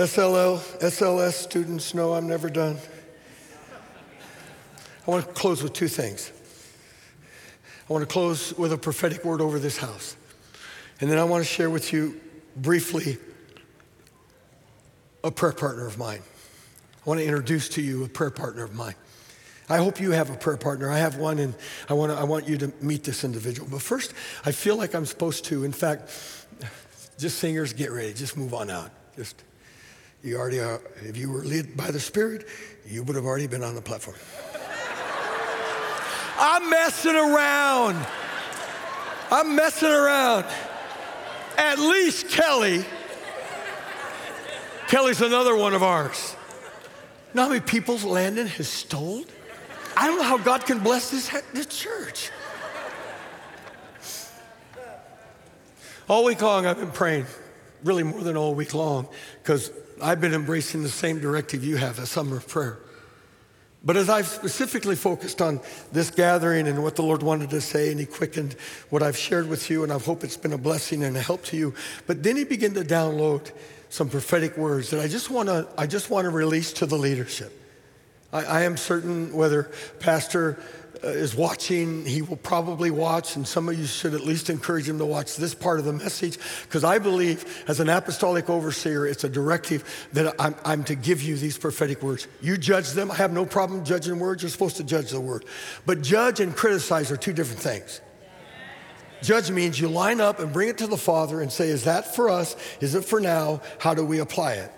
[0.00, 2.78] SLL, SLS students know I'm never done.
[5.06, 6.32] I want to close with two things.
[7.86, 10.16] I want to close with a prophetic word over this house.
[11.02, 12.18] And then I want to share with you
[12.56, 13.18] briefly
[15.22, 16.22] a prayer partner of mine.
[17.04, 18.94] I want to introduce to you a prayer partner of mine.
[19.68, 20.90] I hope you have a prayer partner.
[20.90, 21.54] I have one, and
[21.90, 23.68] I want, to, I want you to meet this individual.
[23.70, 24.14] But first,
[24.46, 25.62] I feel like I'm supposed to.
[25.62, 26.08] In fact,
[27.18, 28.14] just singers, get ready.
[28.14, 28.90] Just move on out.
[29.14, 29.44] Just
[30.22, 32.46] you already are, if you were led by the Spirit,
[32.86, 34.16] you would have already been on the platform.
[36.38, 38.06] I'm messing around.
[39.30, 40.46] I'm messing around.
[41.56, 42.84] At least Kelly.
[44.88, 46.34] Kelly's another one of ours.
[47.28, 49.24] You know how many people Landon has stole?
[49.96, 52.30] I don't know how God can bless this, this church.
[56.08, 57.26] All week long, I've been praying,
[57.84, 59.06] really more than all week long,
[59.42, 59.70] because
[60.02, 62.78] I've been embracing the same directive you have, a summer of prayer.
[63.82, 67.90] But as I've specifically focused on this gathering and what the Lord wanted to say,
[67.90, 68.54] and He quickened
[68.90, 71.44] what I've shared with you, and I hope it's been a blessing and a help
[71.46, 71.74] to you.
[72.06, 73.52] But then He began to download
[73.88, 76.96] some prophetic words that I just want to I just want to release to the
[76.96, 77.52] leadership.
[78.32, 80.62] I, I am certain whether Pastor
[81.02, 84.86] Uh, is watching, he will probably watch, and some of you should at least encourage
[84.86, 89.06] him to watch this part of the message, because I believe as an apostolic overseer,
[89.06, 89.82] it's a directive
[90.12, 92.28] that I'm, I'm, to give you these prophetic words.
[92.42, 93.10] You judge them.
[93.10, 94.42] I have no problem judging words.
[94.42, 95.46] You're supposed to judge the word.
[95.86, 98.02] But judge and criticize are two different things.
[99.22, 102.14] Judge means you line up and bring it to the Father and say, Is that
[102.14, 102.56] for us?
[102.80, 103.62] Is it for now?
[103.78, 104.72] How do we apply it?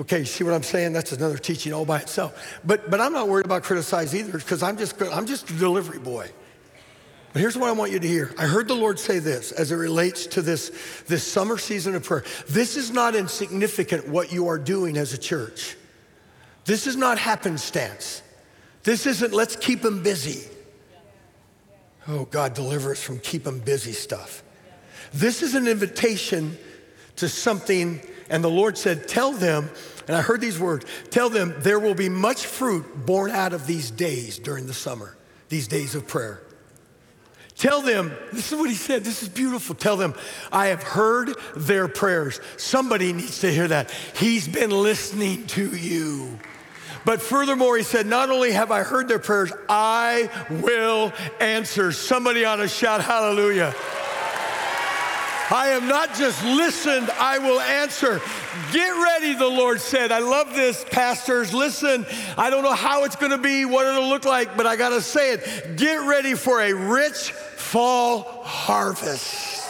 [0.00, 0.92] Okay, see what I'm saying?
[0.92, 2.60] That's another teaching all by itself.
[2.64, 5.98] But, but I'm not worried about criticize either because I'm just, I'm just a delivery
[5.98, 6.30] boy.
[7.32, 8.32] But here's what I want you to hear.
[8.38, 10.70] I heard the Lord say this as it relates to this,
[11.08, 12.24] this summer season of prayer.
[12.48, 15.76] This is not insignificant what you are doing as a church.
[16.64, 18.22] This is not happenstance.
[18.84, 20.48] This isn't let's keep them busy.
[22.06, 24.42] Oh, God, deliver us from keep them busy stuff.
[25.12, 26.56] This is an invitation
[27.16, 28.00] to something
[28.30, 29.70] and the Lord said, Tell them,
[30.06, 33.66] and I heard these words tell them there will be much fruit born out of
[33.66, 35.16] these days during the summer,
[35.48, 36.42] these days of prayer.
[37.56, 39.74] Tell them, this is what he said, this is beautiful.
[39.74, 40.14] Tell them,
[40.52, 42.40] I have heard their prayers.
[42.56, 43.90] Somebody needs to hear that.
[44.14, 46.38] He's been listening to you.
[47.04, 51.90] But furthermore, he said, Not only have I heard their prayers, I will answer.
[51.90, 53.74] Somebody ought to shout hallelujah.
[55.50, 58.20] I am not just listened, I will answer.
[58.70, 60.12] Get ready, the Lord said.
[60.12, 61.54] I love this, pastors.
[61.54, 62.04] Listen,
[62.36, 64.90] I don't know how it's going to be, what it'll look like, but I got
[64.90, 65.76] to say it.
[65.76, 69.64] Get ready for a rich fall harvest.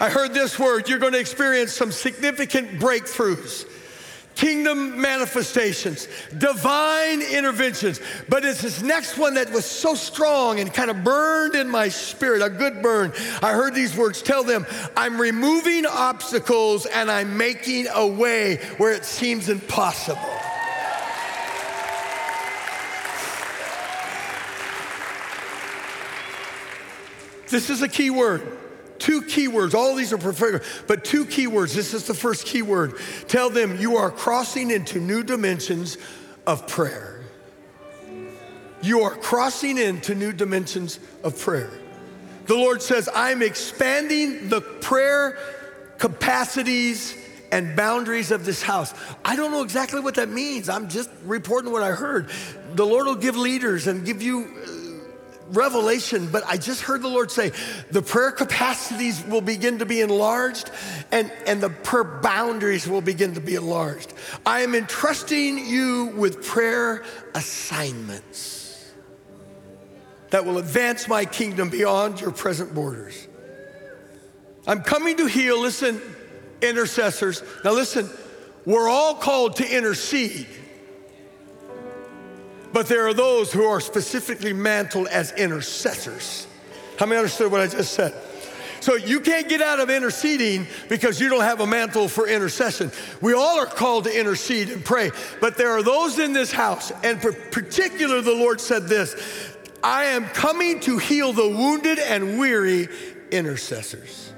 [0.00, 0.88] I heard this word.
[0.88, 3.66] You're going to experience some significant breakthroughs
[4.38, 6.06] kingdom manifestations,
[6.38, 8.00] divine interventions.
[8.28, 11.88] But it's this next one that was so strong and kind of burned in my
[11.88, 13.12] spirit, a good burn.
[13.42, 14.64] I heard these words tell them,
[14.96, 20.20] I'm removing obstacles and I'm making a way where it seems impossible.
[27.48, 28.67] This is a key word.
[28.98, 29.74] Two keywords.
[29.74, 31.74] All these are prophetic, but two keywords.
[31.74, 32.94] This is the first keyword.
[33.28, 35.98] Tell them you are crossing into new dimensions
[36.46, 37.20] of prayer.
[38.82, 41.70] You are crossing into new dimensions of prayer.
[42.46, 45.36] The Lord says, I'm expanding the prayer
[45.98, 47.16] capacities
[47.50, 48.94] and boundaries of this house.
[49.24, 50.68] I don't know exactly what that means.
[50.68, 52.30] I'm just reporting what I heard.
[52.74, 54.48] The Lord will give leaders and give you
[55.50, 57.52] revelation, but I just heard the Lord say
[57.90, 60.70] the prayer capacities will begin to be enlarged
[61.10, 64.12] and, and the prayer boundaries will begin to be enlarged.
[64.44, 68.92] I am entrusting you with prayer assignments
[70.30, 73.26] that will advance my kingdom beyond your present borders.
[74.66, 76.00] I'm coming to heal, listen,
[76.60, 77.42] intercessors.
[77.64, 78.10] Now, listen,
[78.66, 80.46] we're all called to intercede.
[82.78, 86.46] But there are those who are specifically mantled as intercessors.
[86.96, 88.14] How many understood what I just said?
[88.78, 92.92] So you can't get out of interceding because you don't have a mantle for intercession.
[93.20, 95.10] We all are called to intercede and pray,
[95.40, 100.26] but there are those in this house, and particular, the Lord said this I am
[100.26, 102.86] coming to heal the wounded and weary
[103.32, 104.32] intercessors.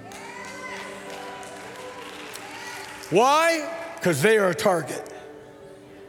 [3.10, 3.70] Why?
[3.96, 5.12] Because they are a target.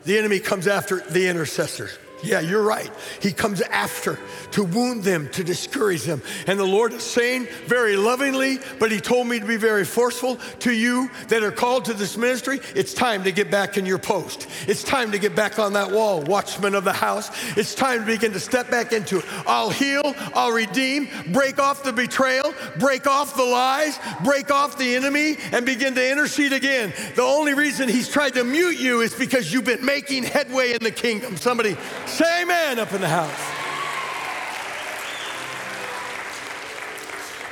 [0.06, 1.90] The enemy comes after the intercessor.
[2.24, 2.92] Yeah, you're right.
[3.20, 4.20] He comes after
[4.52, 6.22] to wound them, to discourage them.
[6.48, 10.38] And the Lord is saying very lovingly, but He told me to be very forceful
[10.60, 13.98] to you that are called to this ministry it's time to get back in your
[13.98, 14.48] post.
[14.68, 17.30] It's time to get back on that wall, watchman of the house.
[17.58, 19.26] It's time to begin to step back into it.
[19.46, 24.96] I'll heal, I'll redeem, break off the betrayal, break off the lies, break off the
[24.96, 26.94] enemy, and begin to intercede again.
[27.16, 30.84] The only reason He's tried to mute you is because you've been making headway in
[30.84, 31.38] the kingdom.
[31.38, 31.78] Somebody
[32.12, 33.32] Say amen up in the house.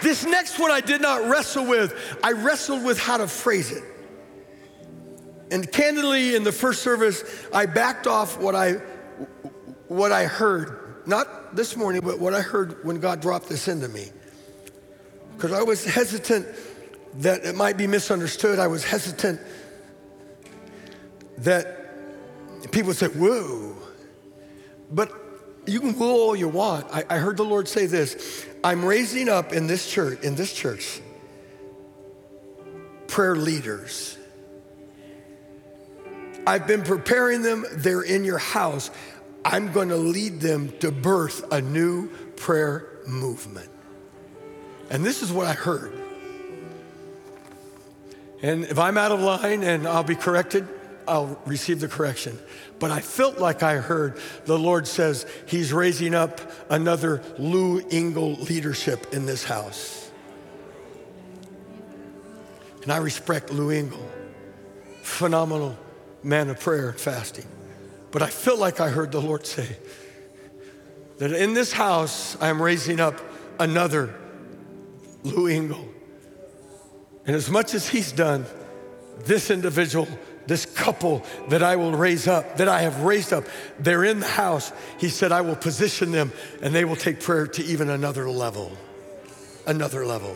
[0.01, 2.17] This next one I did not wrestle with.
[2.21, 3.83] I wrestled with how to phrase it.
[5.49, 8.73] And candidly, in the first service, I backed off what I,
[9.87, 11.03] what I heard.
[11.05, 14.11] Not this morning, but what I heard when God dropped this into me.
[15.35, 16.45] Because I was hesitant
[17.15, 18.59] that it might be misunderstood.
[18.59, 19.39] I was hesitant
[21.37, 23.75] that people say, whoa,
[24.91, 25.11] but
[25.65, 26.87] you can woo all you want.
[26.91, 30.53] I, I heard the Lord say this I'm raising up in this church, in this
[30.53, 31.01] church,
[33.07, 34.17] prayer leaders.
[36.47, 38.89] I've been preparing them, they're in your house.
[39.45, 43.69] I'm going to lead them to birth a new prayer movement.
[44.89, 45.93] And this is what I heard.
[48.41, 50.67] And if I'm out of line and I'll be corrected,
[51.07, 52.39] I'll receive the correction.
[52.79, 58.35] But I felt like I heard the Lord says he's raising up another Lou Engle
[58.35, 60.09] leadership in this house.
[62.83, 64.09] And I respect Lou Engle,
[65.03, 65.77] phenomenal
[66.23, 67.45] man of prayer and fasting.
[68.11, 69.77] But I felt like I heard the Lord say
[71.17, 73.19] that in this house I am raising up
[73.59, 74.15] another
[75.23, 75.85] Lou Engle.
[77.25, 78.45] And as much as he's done,
[79.25, 80.07] this individual
[80.49, 83.45] this couple that I will raise up, that I have raised up,
[83.79, 84.73] they're in the house.
[84.97, 88.75] He said, I will position them and they will take prayer to even another level.
[89.67, 90.35] Another level.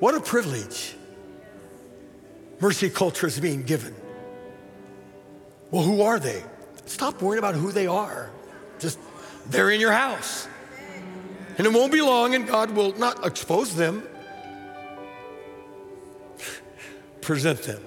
[0.00, 0.96] What a privilege.
[2.58, 3.94] Mercy culture is being given.
[5.70, 6.42] Well, who are they?
[6.86, 8.28] Stop worrying about who they are.
[8.80, 8.98] Just,
[9.48, 10.48] they're in your house.
[11.58, 14.02] And it won't be long, and God will not expose them,
[17.22, 17.82] present them.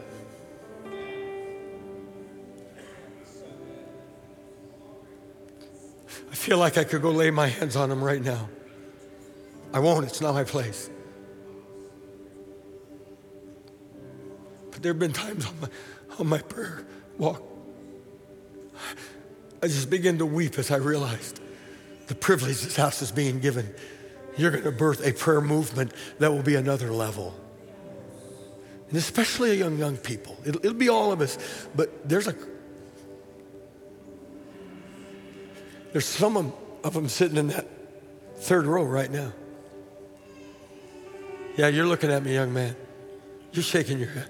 [6.32, 8.50] I feel like I could go lay my hands on them right now.
[9.74, 10.90] I won't, it's not my place.
[14.72, 15.68] But there have been times on my,
[16.20, 16.86] on my prayer
[17.18, 17.44] walk,
[19.62, 21.42] I just began to weep as I realized
[22.08, 23.74] the privilege this house is being given.
[24.38, 27.34] You're going to birth a prayer movement that will be another level.
[28.90, 30.38] And especially young, young people.
[30.46, 31.38] It'll, it'll be all of us,
[31.76, 32.36] but there's a
[35.96, 37.66] There's some of them sitting in that
[38.36, 39.32] third row right now.
[41.56, 42.76] Yeah, you're looking at me, young man.
[43.54, 44.30] You're shaking your head.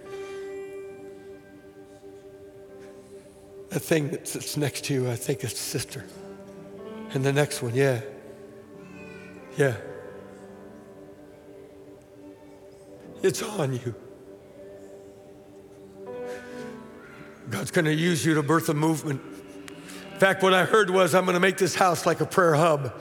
[3.70, 6.06] That thing that sits next to you, I think it's sister.
[7.16, 8.02] And the next one, yeah.
[9.58, 9.78] Yeah.
[13.24, 13.96] It's on you.
[17.50, 19.22] God's going to use you to birth a movement
[20.16, 22.54] in fact, what I heard was I'm going to make this house like a prayer
[22.56, 22.94] hub,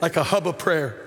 [0.00, 0.98] like a hub of prayer.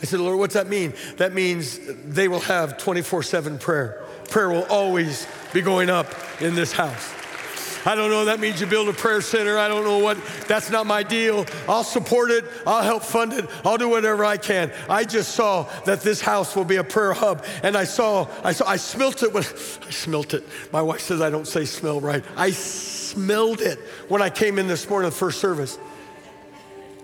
[0.00, 0.94] I said, Lord, what's that mean?
[1.16, 4.06] That means they will have 24 7 prayer.
[4.30, 6.06] Prayer will always be going up
[6.40, 7.12] in this house.
[7.86, 9.56] I don't know, that means you build a prayer center.
[9.56, 10.18] I don't know what,
[10.48, 11.46] that's not my deal.
[11.68, 14.72] I'll support it, I'll help fund it, I'll do whatever I can.
[14.88, 17.44] I just saw that this house will be a prayer hub.
[17.62, 20.42] And I saw, I saw, I smelt it when, I smelt it.
[20.72, 22.24] My wife says I don't say smell right.
[22.36, 23.78] I smelled it
[24.08, 25.78] when I came in this morning, the first service.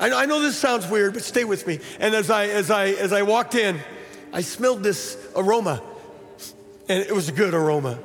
[0.01, 1.79] I know, I know this sounds weird, but stay with me.
[2.01, 3.79] And as I, as, I, as I walked in,
[4.33, 5.81] I smelled this aroma,
[6.89, 8.01] and it was a good aroma.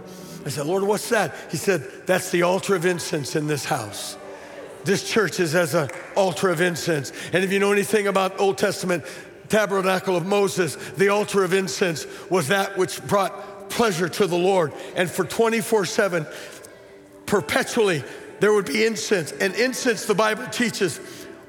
[0.48, 1.36] I said, Lord, what's that?
[1.52, 4.18] He said, That's the altar of incense in this house.
[4.86, 7.12] This church is as an altar of incense.
[7.34, 9.04] And if you know anything about Old Testament
[9.50, 14.72] tabernacle of Moses, the altar of incense was that which brought pleasure to the Lord.
[14.96, 16.26] And for 24 7,
[17.26, 18.04] perpetually,
[18.40, 19.34] there would be incense.
[19.34, 21.00] And incense, the Bible teaches,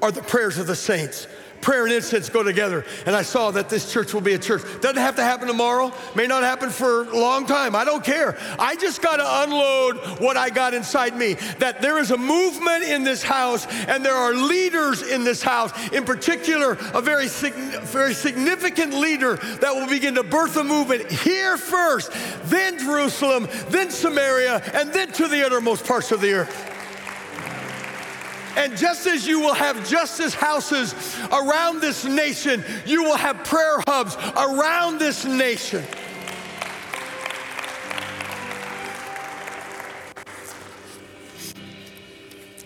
[0.01, 1.27] are the prayers of the saints.
[1.61, 4.61] Prayer and incense go together, and I saw that this church will be a church.
[4.81, 7.75] Doesn't have to happen tomorrow, may not happen for a long time.
[7.75, 8.37] I don't care.
[8.57, 11.33] I just got to unload what I got inside me.
[11.59, 15.71] That there is a movement in this house, and there are leaders in this house,
[15.91, 21.57] in particular, a very, very significant leader that will begin to birth a movement here
[21.57, 22.11] first,
[22.45, 26.75] then Jerusalem, then Samaria, and then to the uttermost parts of the earth.
[28.59, 30.93] And just as you will have justice houses
[31.31, 35.81] around this nation, you will have prayer hubs around this nation.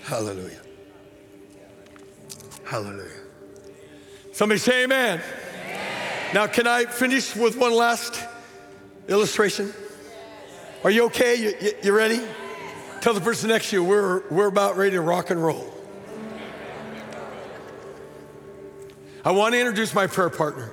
[0.02, 0.62] Hallelujah.
[2.64, 3.12] Hallelujah.
[4.32, 5.22] Somebody say amen.
[5.22, 6.34] amen.
[6.34, 8.20] Now, can I finish with one last
[9.08, 9.72] illustration?
[10.84, 11.36] Are you okay?
[11.36, 12.20] You, you, you ready?
[13.02, 15.73] Tell the person next to you, we're, we're about ready to rock and roll.
[19.26, 20.72] I want to introduce my prayer partner.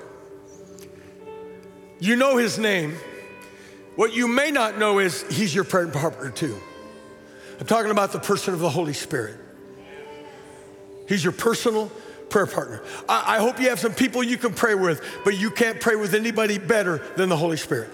[2.01, 2.97] You know his name.
[3.95, 6.57] What you may not know is he's your prayer partner too.
[7.61, 9.37] I'm talking about the person of the Holy Spirit.
[11.07, 11.93] He's your personal
[12.31, 12.83] prayer partner.
[13.09, 15.97] I, I, hope you have some people you can pray with, but you can't pray
[15.97, 17.91] with anybody better than the Holy Spirit.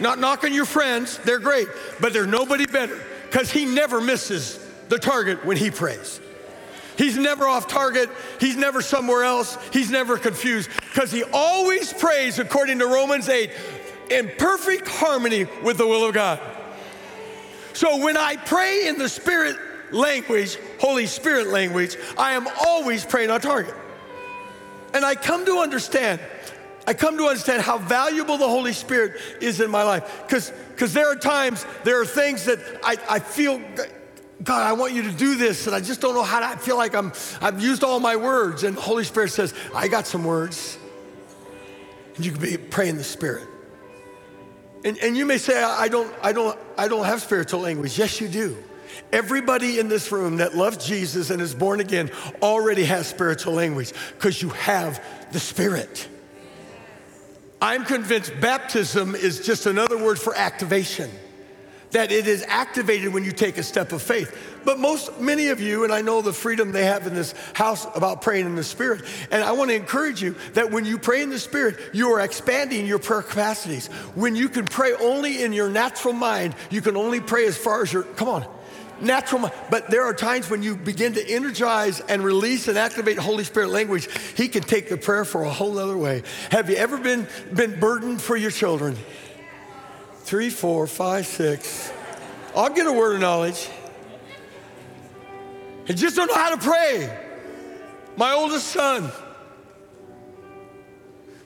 [0.00, 1.68] Not knocking your friends, they're great,
[2.00, 4.58] but there's nobody better because he never misses
[4.88, 6.20] the target when he prays.
[6.96, 8.10] He's never off target.
[8.38, 9.56] He's never somewhere else.
[9.72, 13.50] He's never confused because he always prays, according to Romans 8,
[14.10, 16.40] in perfect harmony with the will of God.
[17.72, 19.56] So when I pray in the Spirit
[19.90, 23.74] language, Holy Spirit language, I am always praying on target.
[24.94, 26.20] And I come to understand,
[26.86, 30.24] I come to understand how valuable the Holy Spirit is in my life.
[30.26, 33.60] Because there are times, there are things that I, I feel
[34.42, 36.56] God, I want you to do this, and I just don't know how to I
[36.56, 38.64] feel like I'm, I've used all my words.
[38.64, 40.78] And the Holy Spirit says, I got some words.
[42.16, 43.46] And you can be praying the Spirit.
[44.84, 47.98] And, and you may say, I don't, I, don't, I don't have spiritual language.
[47.98, 48.56] Yes, you do.
[49.12, 52.10] Everybody in this room that loves Jesus and is born again
[52.42, 56.08] already has spiritual language because you have the Spirit.
[57.60, 61.10] I'm convinced baptism is just another word for activation
[61.92, 64.36] that it is activated when you take a step of faith.
[64.64, 67.86] But most, many of you, and I know the freedom they have in this house
[67.94, 71.22] about praying in the Spirit, and I want to encourage you that when you pray
[71.22, 73.88] in the Spirit, you are expanding your prayer capacities.
[74.14, 77.82] When you can pray only in your natural mind, you can only pray as far
[77.82, 78.46] as your, come on,
[79.00, 79.54] natural mind.
[79.70, 83.70] But there are times when you begin to energize and release and activate Holy Spirit
[83.70, 86.22] language, He can take the prayer for a whole other way.
[86.50, 88.96] Have you ever been, been burdened for your children?
[90.32, 91.92] Three, four, five, six.
[92.56, 93.68] I'll get a word of knowledge.
[95.86, 97.14] I just don't know how to pray.
[98.16, 99.12] My oldest son,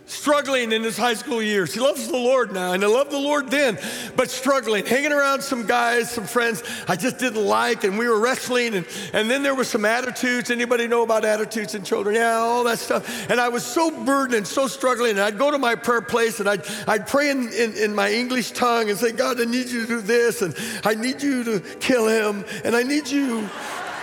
[0.07, 1.75] struggling in his high school years.
[1.75, 3.79] He loves the Lord now, and I loved the Lord then,
[4.15, 8.21] but struggling, hanging around some guys, some friends I just didn't like, and we were
[8.21, 10.51] wrestling, and, and then there was some attitudes.
[10.51, 12.15] Anybody know about attitudes in children?
[12.15, 13.31] Yeah, all that stuff.
[13.31, 16.39] And I was so burdened and so struggling, and I'd go to my prayer place,
[16.41, 19.69] and I'd, I'd pray in, in, in my English tongue and say, God, I need
[19.69, 20.55] you to do this, and
[20.85, 23.49] I need you to kill him, and I need you,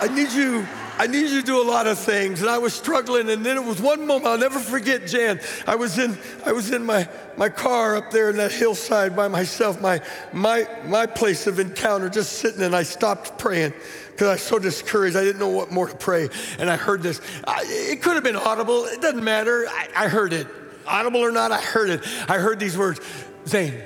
[0.01, 0.68] I need you
[0.98, 2.41] I need you to do a lot of things.
[2.41, 3.30] And I was struggling.
[3.30, 5.39] And then it was one moment, I'll never forget, Jan.
[5.66, 9.28] I was in, I was in my, my car up there in that hillside by
[9.28, 13.74] myself, my, my, my place of encounter, just sitting, and I stopped praying
[14.12, 15.16] because I was so discouraged.
[15.16, 16.30] I didn't know what more to pray.
[16.60, 17.22] And I heard this.
[17.46, 18.86] I, it could have been audible.
[18.86, 19.66] It doesn't matter.
[19.68, 20.48] I, I heard it.
[20.86, 22.02] Audible or not, I heard it.
[22.28, 23.00] I heard these words
[23.48, 23.82] Zane,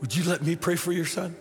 [0.00, 1.34] would you let me pray for your son?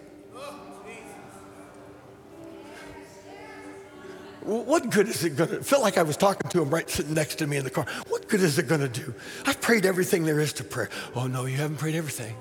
[4.41, 7.13] What good is it going to felt like I was talking to him right sitting
[7.13, 7.85] next to me in the car.
[8.07, 9.13] What good is it going to do?
[9.45, 10.89] I've prayed everything there is to prayer.
[11.15, 12.35] Oh no, you haven't prayed everything.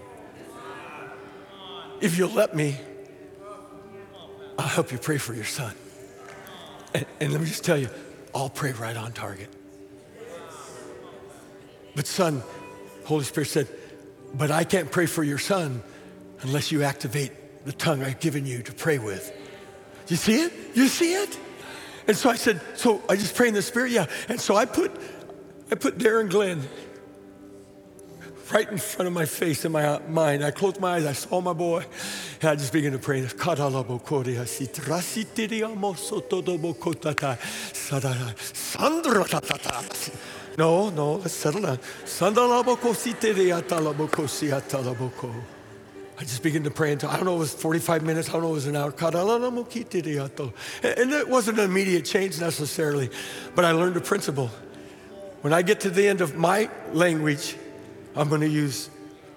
[2.00, 2.76] If you'll let me,
[4.58, 5.74] I'll help you pray for your son.
[6.94, 7.88] And, and let me just tell you,
[8.34, 9.48] I'll pray right on target.
[11.96, 12.42] But son,
[13.04, 13.68] Holy Spirit said,
[14.34, 15.82] but I can't pray for your son
[16.42, 17.32] unless you activate
[17.64, 19.32] the tongue I've given you to pray with.
[20.06, 20.52] You see it?
[20.74, 21.38] You see it?
[22.08, 24.06] And so I said, so I just pray in the spirit, yeah.
[24.28, 24.90] And so I put,
[25.70, 26.66] I put Darren Glenn
[28.50, 30.42] right in front of my face in my uh, mind.
[30.42, 31.84] I closed my eyes, I saw my boy,
[32.40, 33.20] and I just began to pray.
[40.56, 41.78] No, no, let's settle down.
[46.18, 48.42] I just began to pray until, I don't know, it was 45 minutes, I don't
[48.42, 48.92] know, it was an hour.
[50.82, 53.08] And it wasn't an immediate change necessarily,
[53.54, 54.50] but I learned a principle.
[55.42, 57.56] When I get to the end of my language,
[58.16, 58.90] I'm going to use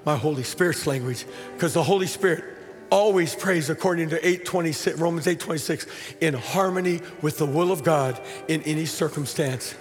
[0.06, 2.44] my Holy Spirit's language because the Holy Spirit
[2.90, 5.88] always prays according to 826, Romans 8:26
[6.20, 9.76] in harmony with the will of God in any circumstance.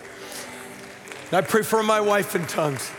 [1.31, 2.91] And I pray for my wife in tongues.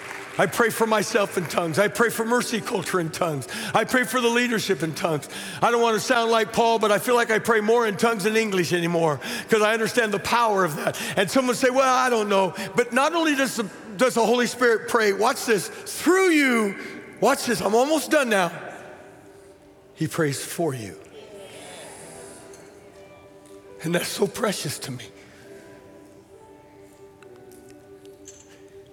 [0.42, 1.78] I pray for myself in tongues.
[1.78, 3.48] I pray for mercy culture in tongues.
[3.76, 5.30] I pray for the leadership in tongues.
[5.62, 7.96] I don't want to sound like Paul, but I feel like I pray more in
[7.96, 11.00] tongues than English anymore because I understand the power of that.
[11.16, 12.56] And someone say, Well, I don't know.
[12.76, 16.76] But not only does the, does the Holy Spirit pray, watch this, through you,
[17.20, 18.52] watch this, I'm almost done now.
[19.94, 20.98] He prays for you.
[23.84, 25.06] And that's so precious to me.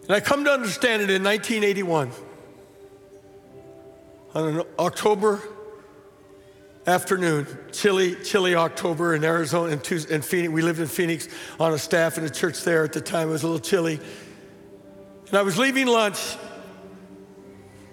[0.09, 2.11] And I come to understand it in 1981.
[4.35, 5.43] On an October
[6.87, 9.81] afternoon, chilly, chilly October in Arizona, in,
[10.11, 10.51] in Phoenix.
[10.51, 11.29] We lived in Phoenix
[11.61, 13.29] on a staff in a church there at the time.
[13.29, 14.01] It was a little chilly.
[15.29, 16.19] And I was leaving lunch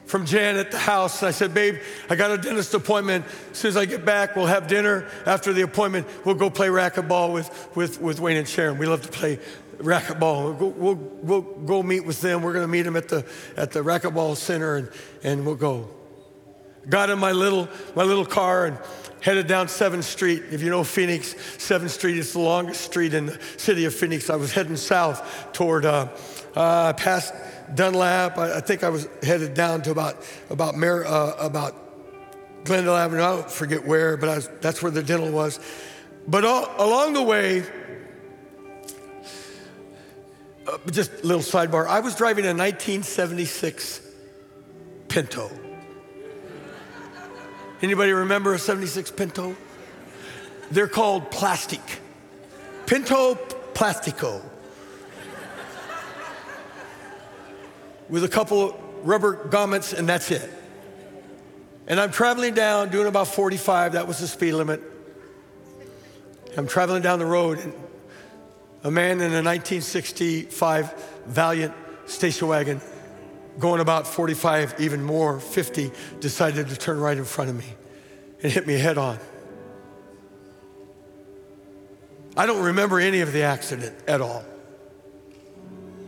[0.06, 1.22] from Jan at the house.
[1.22, 1.76] And I said, Babe,
[2.10, 3.26] I got a dentist appointment.
[3.52, 5.10] As soon as I get back, we'll have dinner.
[5.26, 8.78] After the appointment, we'll go play racquetball with, with, with Wayne and Sharon.
[8.78, 9.40] We love to play
[9.78, 10.58] racquetball.
[10.58, 12.42] We'll, we'll, we'll go meet with them.
[12.42, 13.26] We're going to meet them at the,
[13.58, 14.90] at the racquetball center and,
[15.24, 15.90] and we'll go.
[16.88, 18.78] Got in my little, my little car and
[19.22, 20.44] headed down 7th Street.
[20.52, 24.30] If you know Phoenix, 7th Street is the longest street in the city of Phoenix.
[24.30, 26.10] I was heading south toward, uh,
[26.56, 27.34] uh, past
[27.74, 28.38] Dunlap.
[28.38, 31.76] I, I, think I was headed down to about, about, uh, about
[32.66, 33.24] Glendale Avenue.
[33.24, 35.60] I don't forget where, but was, that's where the dental was.
[36.28, 37.64] But all, along the way,
[40.68, 41.88] uh, just a little sidebar.
[41.88, 44.02] I was driving a 1976
[45.08, 45.50] Pinto.
[47.82, 49.56] Anybody remember a 76 Pinto?
[50.72, 51.82] They're called plastic.
[52.86, 53.36] Pinto
[53.74, 54.42] Plastico.
[58.10, 60.50] With a couple rubber grommets, and that's it.
[61.88, 64.82] And I'm traveling down, doing about 45, that was the speed limit.
[66.58, 67.74] I'm traveling down the road, and
[68.86, 70.94] a man in a 1965
[71.26, 71.74] Valiant
[72.06, 72.80] station wagon,
[73.58, 77.66] going about 45, even more, 50, decided to turn right in front of me
[78.44, 79.18] and hit me head on.
[82.38, 84.46] I don't remember any of the accident at all.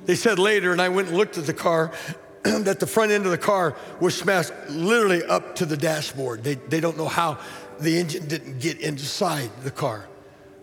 [0.05, 1.91] They said later, and I went and looked at the car,
[2.43, 6.43] that the front end of the car was smashed literally up to the dashboard.
[6.43, 7.39] They, they don't know how
[7.79, 10.07] the engine didn't get inside the car.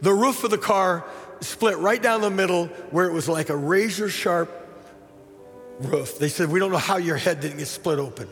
[0.01, 1.05] The roof of the car
[1.45, 4.51] split right down the middle where it was like a razor sharp
[5.81, 6.19] roof.
[6.19, 8.29] They said, We don't know how your head didn't get split open.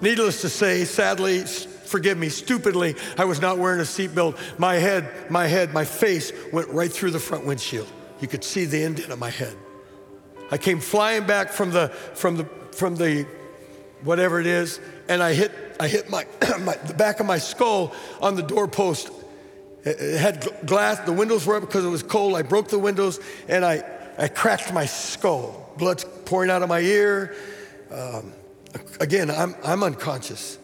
[0.00, 4.38] Needless to say, sadly, forgive me, stupidly, I was not wearing a seatbelt.
[4.58, 7.90] My head, my head, my face went right through the front windshield.
[8.20, 9.56] You could see the indent of my head.
[10.50, 13.26] I came flying back from the, from the, from the,
[14.02, 16.26] whatever it is, and I hit, I hit my,
[16.60, 19.10] my the back of my skull on the doorpost
[19.84, 22.36] it had glass, the windows were up because it was cold.
[22.36, 23.82] I broke the windows and I,
[24.18, 25.72] I cracked my skull.
[25.76, 27.34] Blood's pouring out of my ear.
[27.90, 28.32] Um,
[29.00, 30.58] again, I'm, I'm unconscious.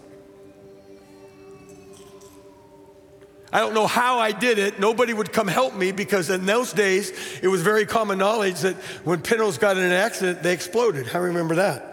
[3.52, 4.78] I don't know how I did it.
[4.78, 7.12] Nobody would come help me because in those days,
[7.42, 11.10] it was very common knowledge that when Pintos got in an accident, they exploded.
[11.12, 11.89] I remember that.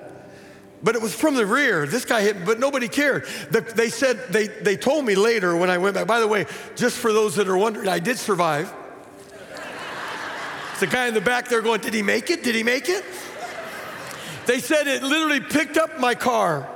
[0.84, 1.88] But it was from the rear.
[1.88, 3.26] This guy hit, but nobody cared.
[3.50, 6.46] The, they said, they, they told me later when I went back, by the way,
[6.76, 8.72] just for those that are wondering, I did survive.
[10.80, 12.44] the guy in the back there going, Did he make it?
[12.44, 13.04] Did he make it?
[14.46, 16.70] They said it literally picked up my car,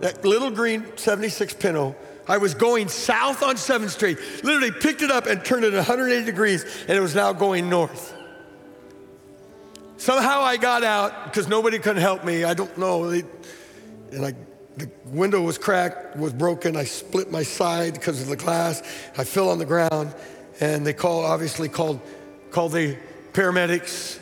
[0.00, 1.96] that little green 76 Pinto.
[2.26, 6.24] I was going south on 7th Street, literally picked it up and turned it 180
[6.24, 8.14] degrees, and it was now going north.
[10.04, 12.44] Somehow I got out because nobody could help me.
[12.44, 13.08] I don't know.
[13.08, 13.22] They,
[14.12, 14.34] and I,
[14.76, 16.76] the window was cracked, was broken.
[16.76, 18.82] I split my side because of the glass.
[19.16, 20.14] I fell on the ground,
[20.60, 22.02] and they called, obviously called,
[22.50, 22.98] called the
[23.32, 24.20] paramedics.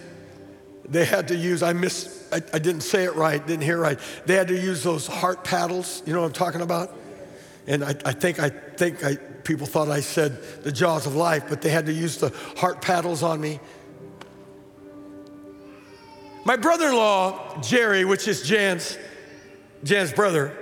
[0.89, 3.99] They had to use, I missed, I, I didn't say it right, didn't hear right.
[4.25, 6.97] They had to use those heart paddles, you know what I'm talking about?
[7.67, 11.47] And I, I think, I think I people thought I said the jaws of life,
[11.49, 13.59] but they had to use the heart paddles on me.
[16.45, 18.99] My brother in law, Jerry, which is Jan's,
[19.85, 20.57] Jan's brother,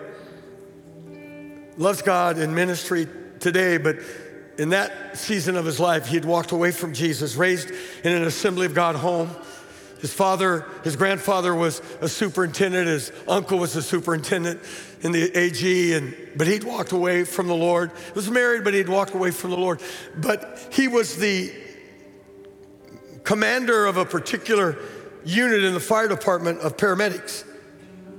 [1.78, 3.09] loves God and ministry
[3.39, 3.97] today, but
[4.59, 7.70] in that season of his life, he had walked away from Jesus, raised
[8.05, 9.31] in an Assembly of God home.
[10.03, 14.61] His father, his grandfather was a superintendent, his uncle was a superintendent
[15.01, 17.91] in the AG, and, but he'd walked away from the Lord.
[18.07, 19.81] He was married, but he'd walked away from the Lord.
[20.14, 21.55] But he was the
[23.24, 24.76] commander of a particular
[25.25, 27.45] unit in the fire department of paramedics.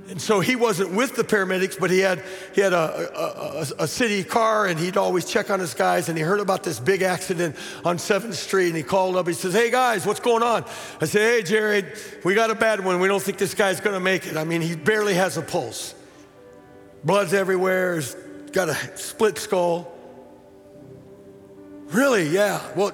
[0.08, 2.22] And so he wasn't with the paramedics, but he had,
[2.54, 6.08] he had a, a, a, city car and he'd always check on his guys.
[6.08, 9.26] And he heard about this big accident on 7th Street and he called up.
[9.26, 10.64] He says, Hey guys, what's going on?
[11.00, 13.00] I said, Hey, Jared, we got a bad one.
[13.00, 14.36] We don't think this guy's going to make it.
[14.36, 15.94] I mean, he barely has a pulse.
[17.04, 17.94] Blood's everywhere.
[17.94, 18.14] He's
[18.52, 19.91] got a split skull.
[21.92, 22.28] Really?
[22.28, 22.60] Yeah.
[22.74, 22.92] Well,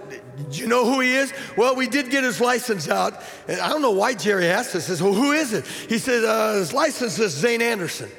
[0.50, 1.32] do you know who he is?
[1.56, 3.22] Well, we did get his license out.
[3.46, 4.86] And I don't know why Jerry asked us.
[4.86, 5.66] He says, well, who is it?
[5.66, 8.10] He said, uh, his license is Zane Anderson.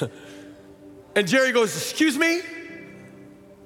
[1.16, 2.40] and Jerry goes, excuse me?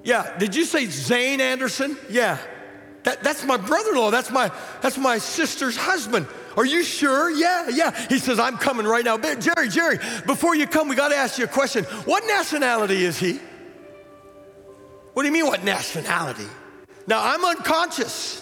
[0.04, 1.96] Yeah, did you say Zane Anderson?
[2.08, 2.38] Yeah.
[3.02, 4.10] That, that's my brother-in-law.
[4.10, 4.52] That's my,
[4.82, 6.26] that's my sister's husband.
[6.56, 7.30] Are you sure?
[7.30, 8.06] Yeah, yeah.
[8.08, 9.16] He says, I'm coming right now.
[9.18, 11.84] Jerry, Jerry, before you come, we got to ask you a question.
[12.04, 13.40] What nationality is he?
[15.20, 16.46] What do you mean, what nationality?
[17.06, 18.40] Now, I'm unconscious.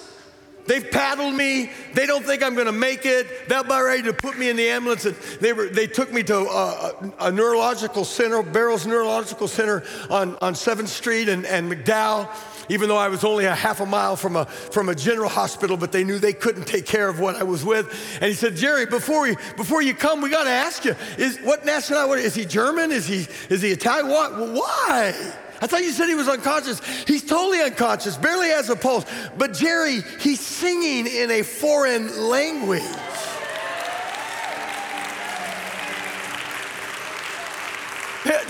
[0.67, 1.73] They've paddled me.
[1.93, 3.49] They don't think I'm going to make it.
[3.49, 5.05] They're about ready to put me in the ambulance.
[5.05, 9.83] And they, were, they took me to uh, a, a, neurological center, Barrows Neurological Center
[10.09, 12.31] on, on 7th Street and, and McDowell,
[12.69, 15.77] even though I was only a half a mile from a, from a general hospital,
[15.77, 17.93] but they knew they couldn't take care of what I was with.
[18.21, 21.39] And he said, Jerry, before, we, before you come, we got to ask you, is,
[21.39, 22.23] what nationality?
[22.23, 22.93] Is he German?
[22.93, 24.55] Is he, is he Italian?
[24.55, 25.35] Why?
[25.61, 26.81] I thought you said he was unconscious.
[27.05, 29.05] He's totally unconscious, barely has a pulse.
[29.37, 32.83] But Jerry, he's singing in a foreign language.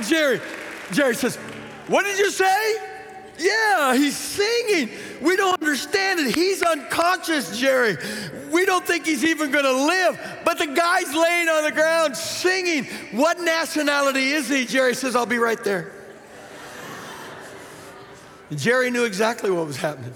[0.06, 0.40] Jerry,
[0.92, 1.36] Jerry says,
[1.86, 2.76] What did you say?
[3.38, 4.90] Yeah, he's singing.
[5.22, 6.34] We don't understand it.
[6.34, 7.96] He's unconscious, Jerry.
[8.50, 10.18] We don't think he's even gonna live.
[10.44, 12.86] But the guy's laying on the ground singing.
[13.12, 14.66] What nationality is he?
[14.66, 15.92] Jerry says, I'll be right there.
[18.54, 20.12] Jerry knew exactly what was happening.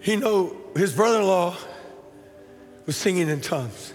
[0.00, 1.56] He knew his brother-in-law
[2.86, 3.92] was singing in tongues.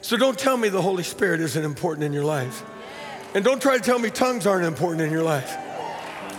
[0.00, 2.62] So don't tell me the Holy Spirit isn't important in your life.
[3.34, 5.56] And don't try to tell me tongues aren't important in your life.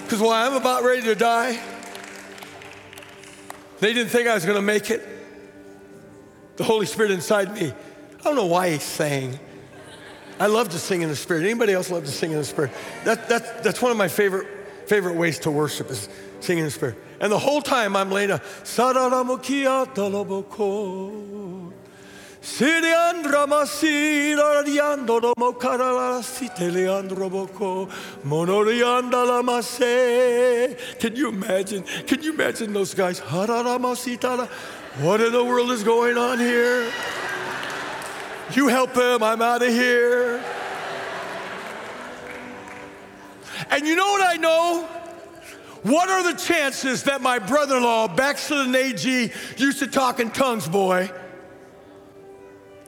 [0.03, 1.59] Because while I'm about ready to die,
[3.79, 5.07] they didn't think I was going to make it.
[6.55, 9.39] The Holy Spirit inside me, I don't know why he's saying.
[10.39, 11.43] I love to sing in the Spirit.
[11.43, 12.71] Anybody else love to sing in the Spirit?
[13.03, 14.47] That, that, that's one of my favorite
[14.89, 16.09] favorite ways to worship is
[16.39, 16.97] singing in the Spirit.
[17.21, 18.41] And the whole time I'm laying a
[22.41, 27.87] Siriandra masira riando do mokarala siteleandro boko
[28.23, 30.75] monorianda la mase.
[30.99, 31.83] Can you imagine?
[32.07, 33.19] Can you imagine those guys?
[33.19, 33.49] What
[35.21, 36.89] in the world is going on here?
[38.53, 40.41] You help them, I'm out of here.
[43.69, 44.87] And you know what I know?
[45.83, 50.19] What are the chances that my brother in law, Baxter and AG, used to talk
[50.19, 51.11] in tongues, boy?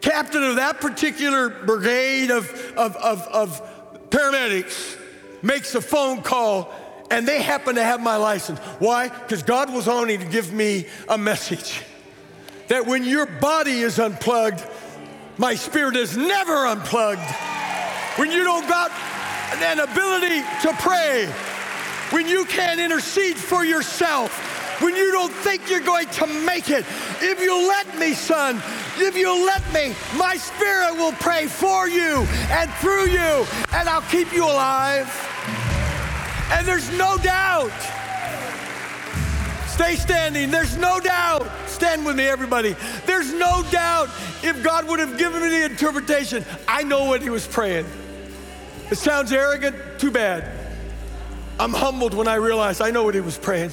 [0.02, 4.98] Captain of that particular brigade of, of, of, of paramedics
[5.42, 6.74] makes a phone call
[7.12, 8.60] and they happen to have my license.
[8.80, 9.10] Why?
[9.10, 11.84] Because God was only to give me a message
[12.68, 14.66] that when your body is unplugged,
[15.38, 17.30] my spirit is never unplugged.
[18.16, 18.92] When you don't got
[19.60, 21.26] an ability to pray,
[22.12, 24.32] when you can't intercede for yourself,
[24.82, 26.86] when you don't think you're going to make it,
[27.22, 28.62] if you let me, son,
[28.98, 34.02] if you let me, my spirit will pray for you and through you, and I'll
[34.04, 35.08] keep you alive.
[36.52, 37.72] And there's no doubt.
[39.68, 40.52] Stay standing.
[40.52, 41.48] There's no doubt.
[41.68, 42.76] Stand with me, everybody.
[43.06, 44.10] There's no doubt
[44.44, 47.86] if God would have given me the interpretation, I know what he was praying.
[48.92, 50.52] It sounds arrogant, too bad.
[51.58, 53.72] I'm humbled when I realize I know what he was praying.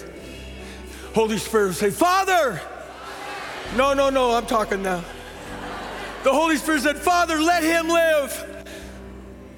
[1.13, 2.61] Holy Spirit would say, Father!
[3.77, 5.05] No, no, no, I'm talking now.
[6.23, 8.65] The Holy Spirit said, Father, let him live.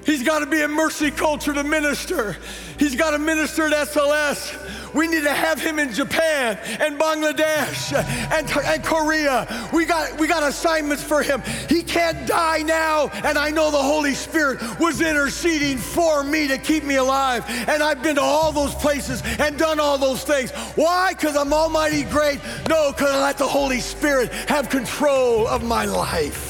[0.06, 2.36] He's got to be a mercy culture to minister.
[2.78, 4.59] He's got to minister at SLS.
[4.94, 7.92] We need to have him in Japan and Bangladesh
[8.32, 9.46] and, and Korea.
[9.72, 11.42] We got, we got assignments for him.
[11.68, 13.08] He can't die now.
[13.24, 17.44] And I know the Holy Spirit was interceding for me to keep me alive.
[17.68, 20.50] And I've been to all those places and done all those things.
[20.76, 21.12] Why?
[21.12, 22.40] Because I'm almighty great?
[22.68, 26.49] No, because I let the Holy Spirit have control of my life.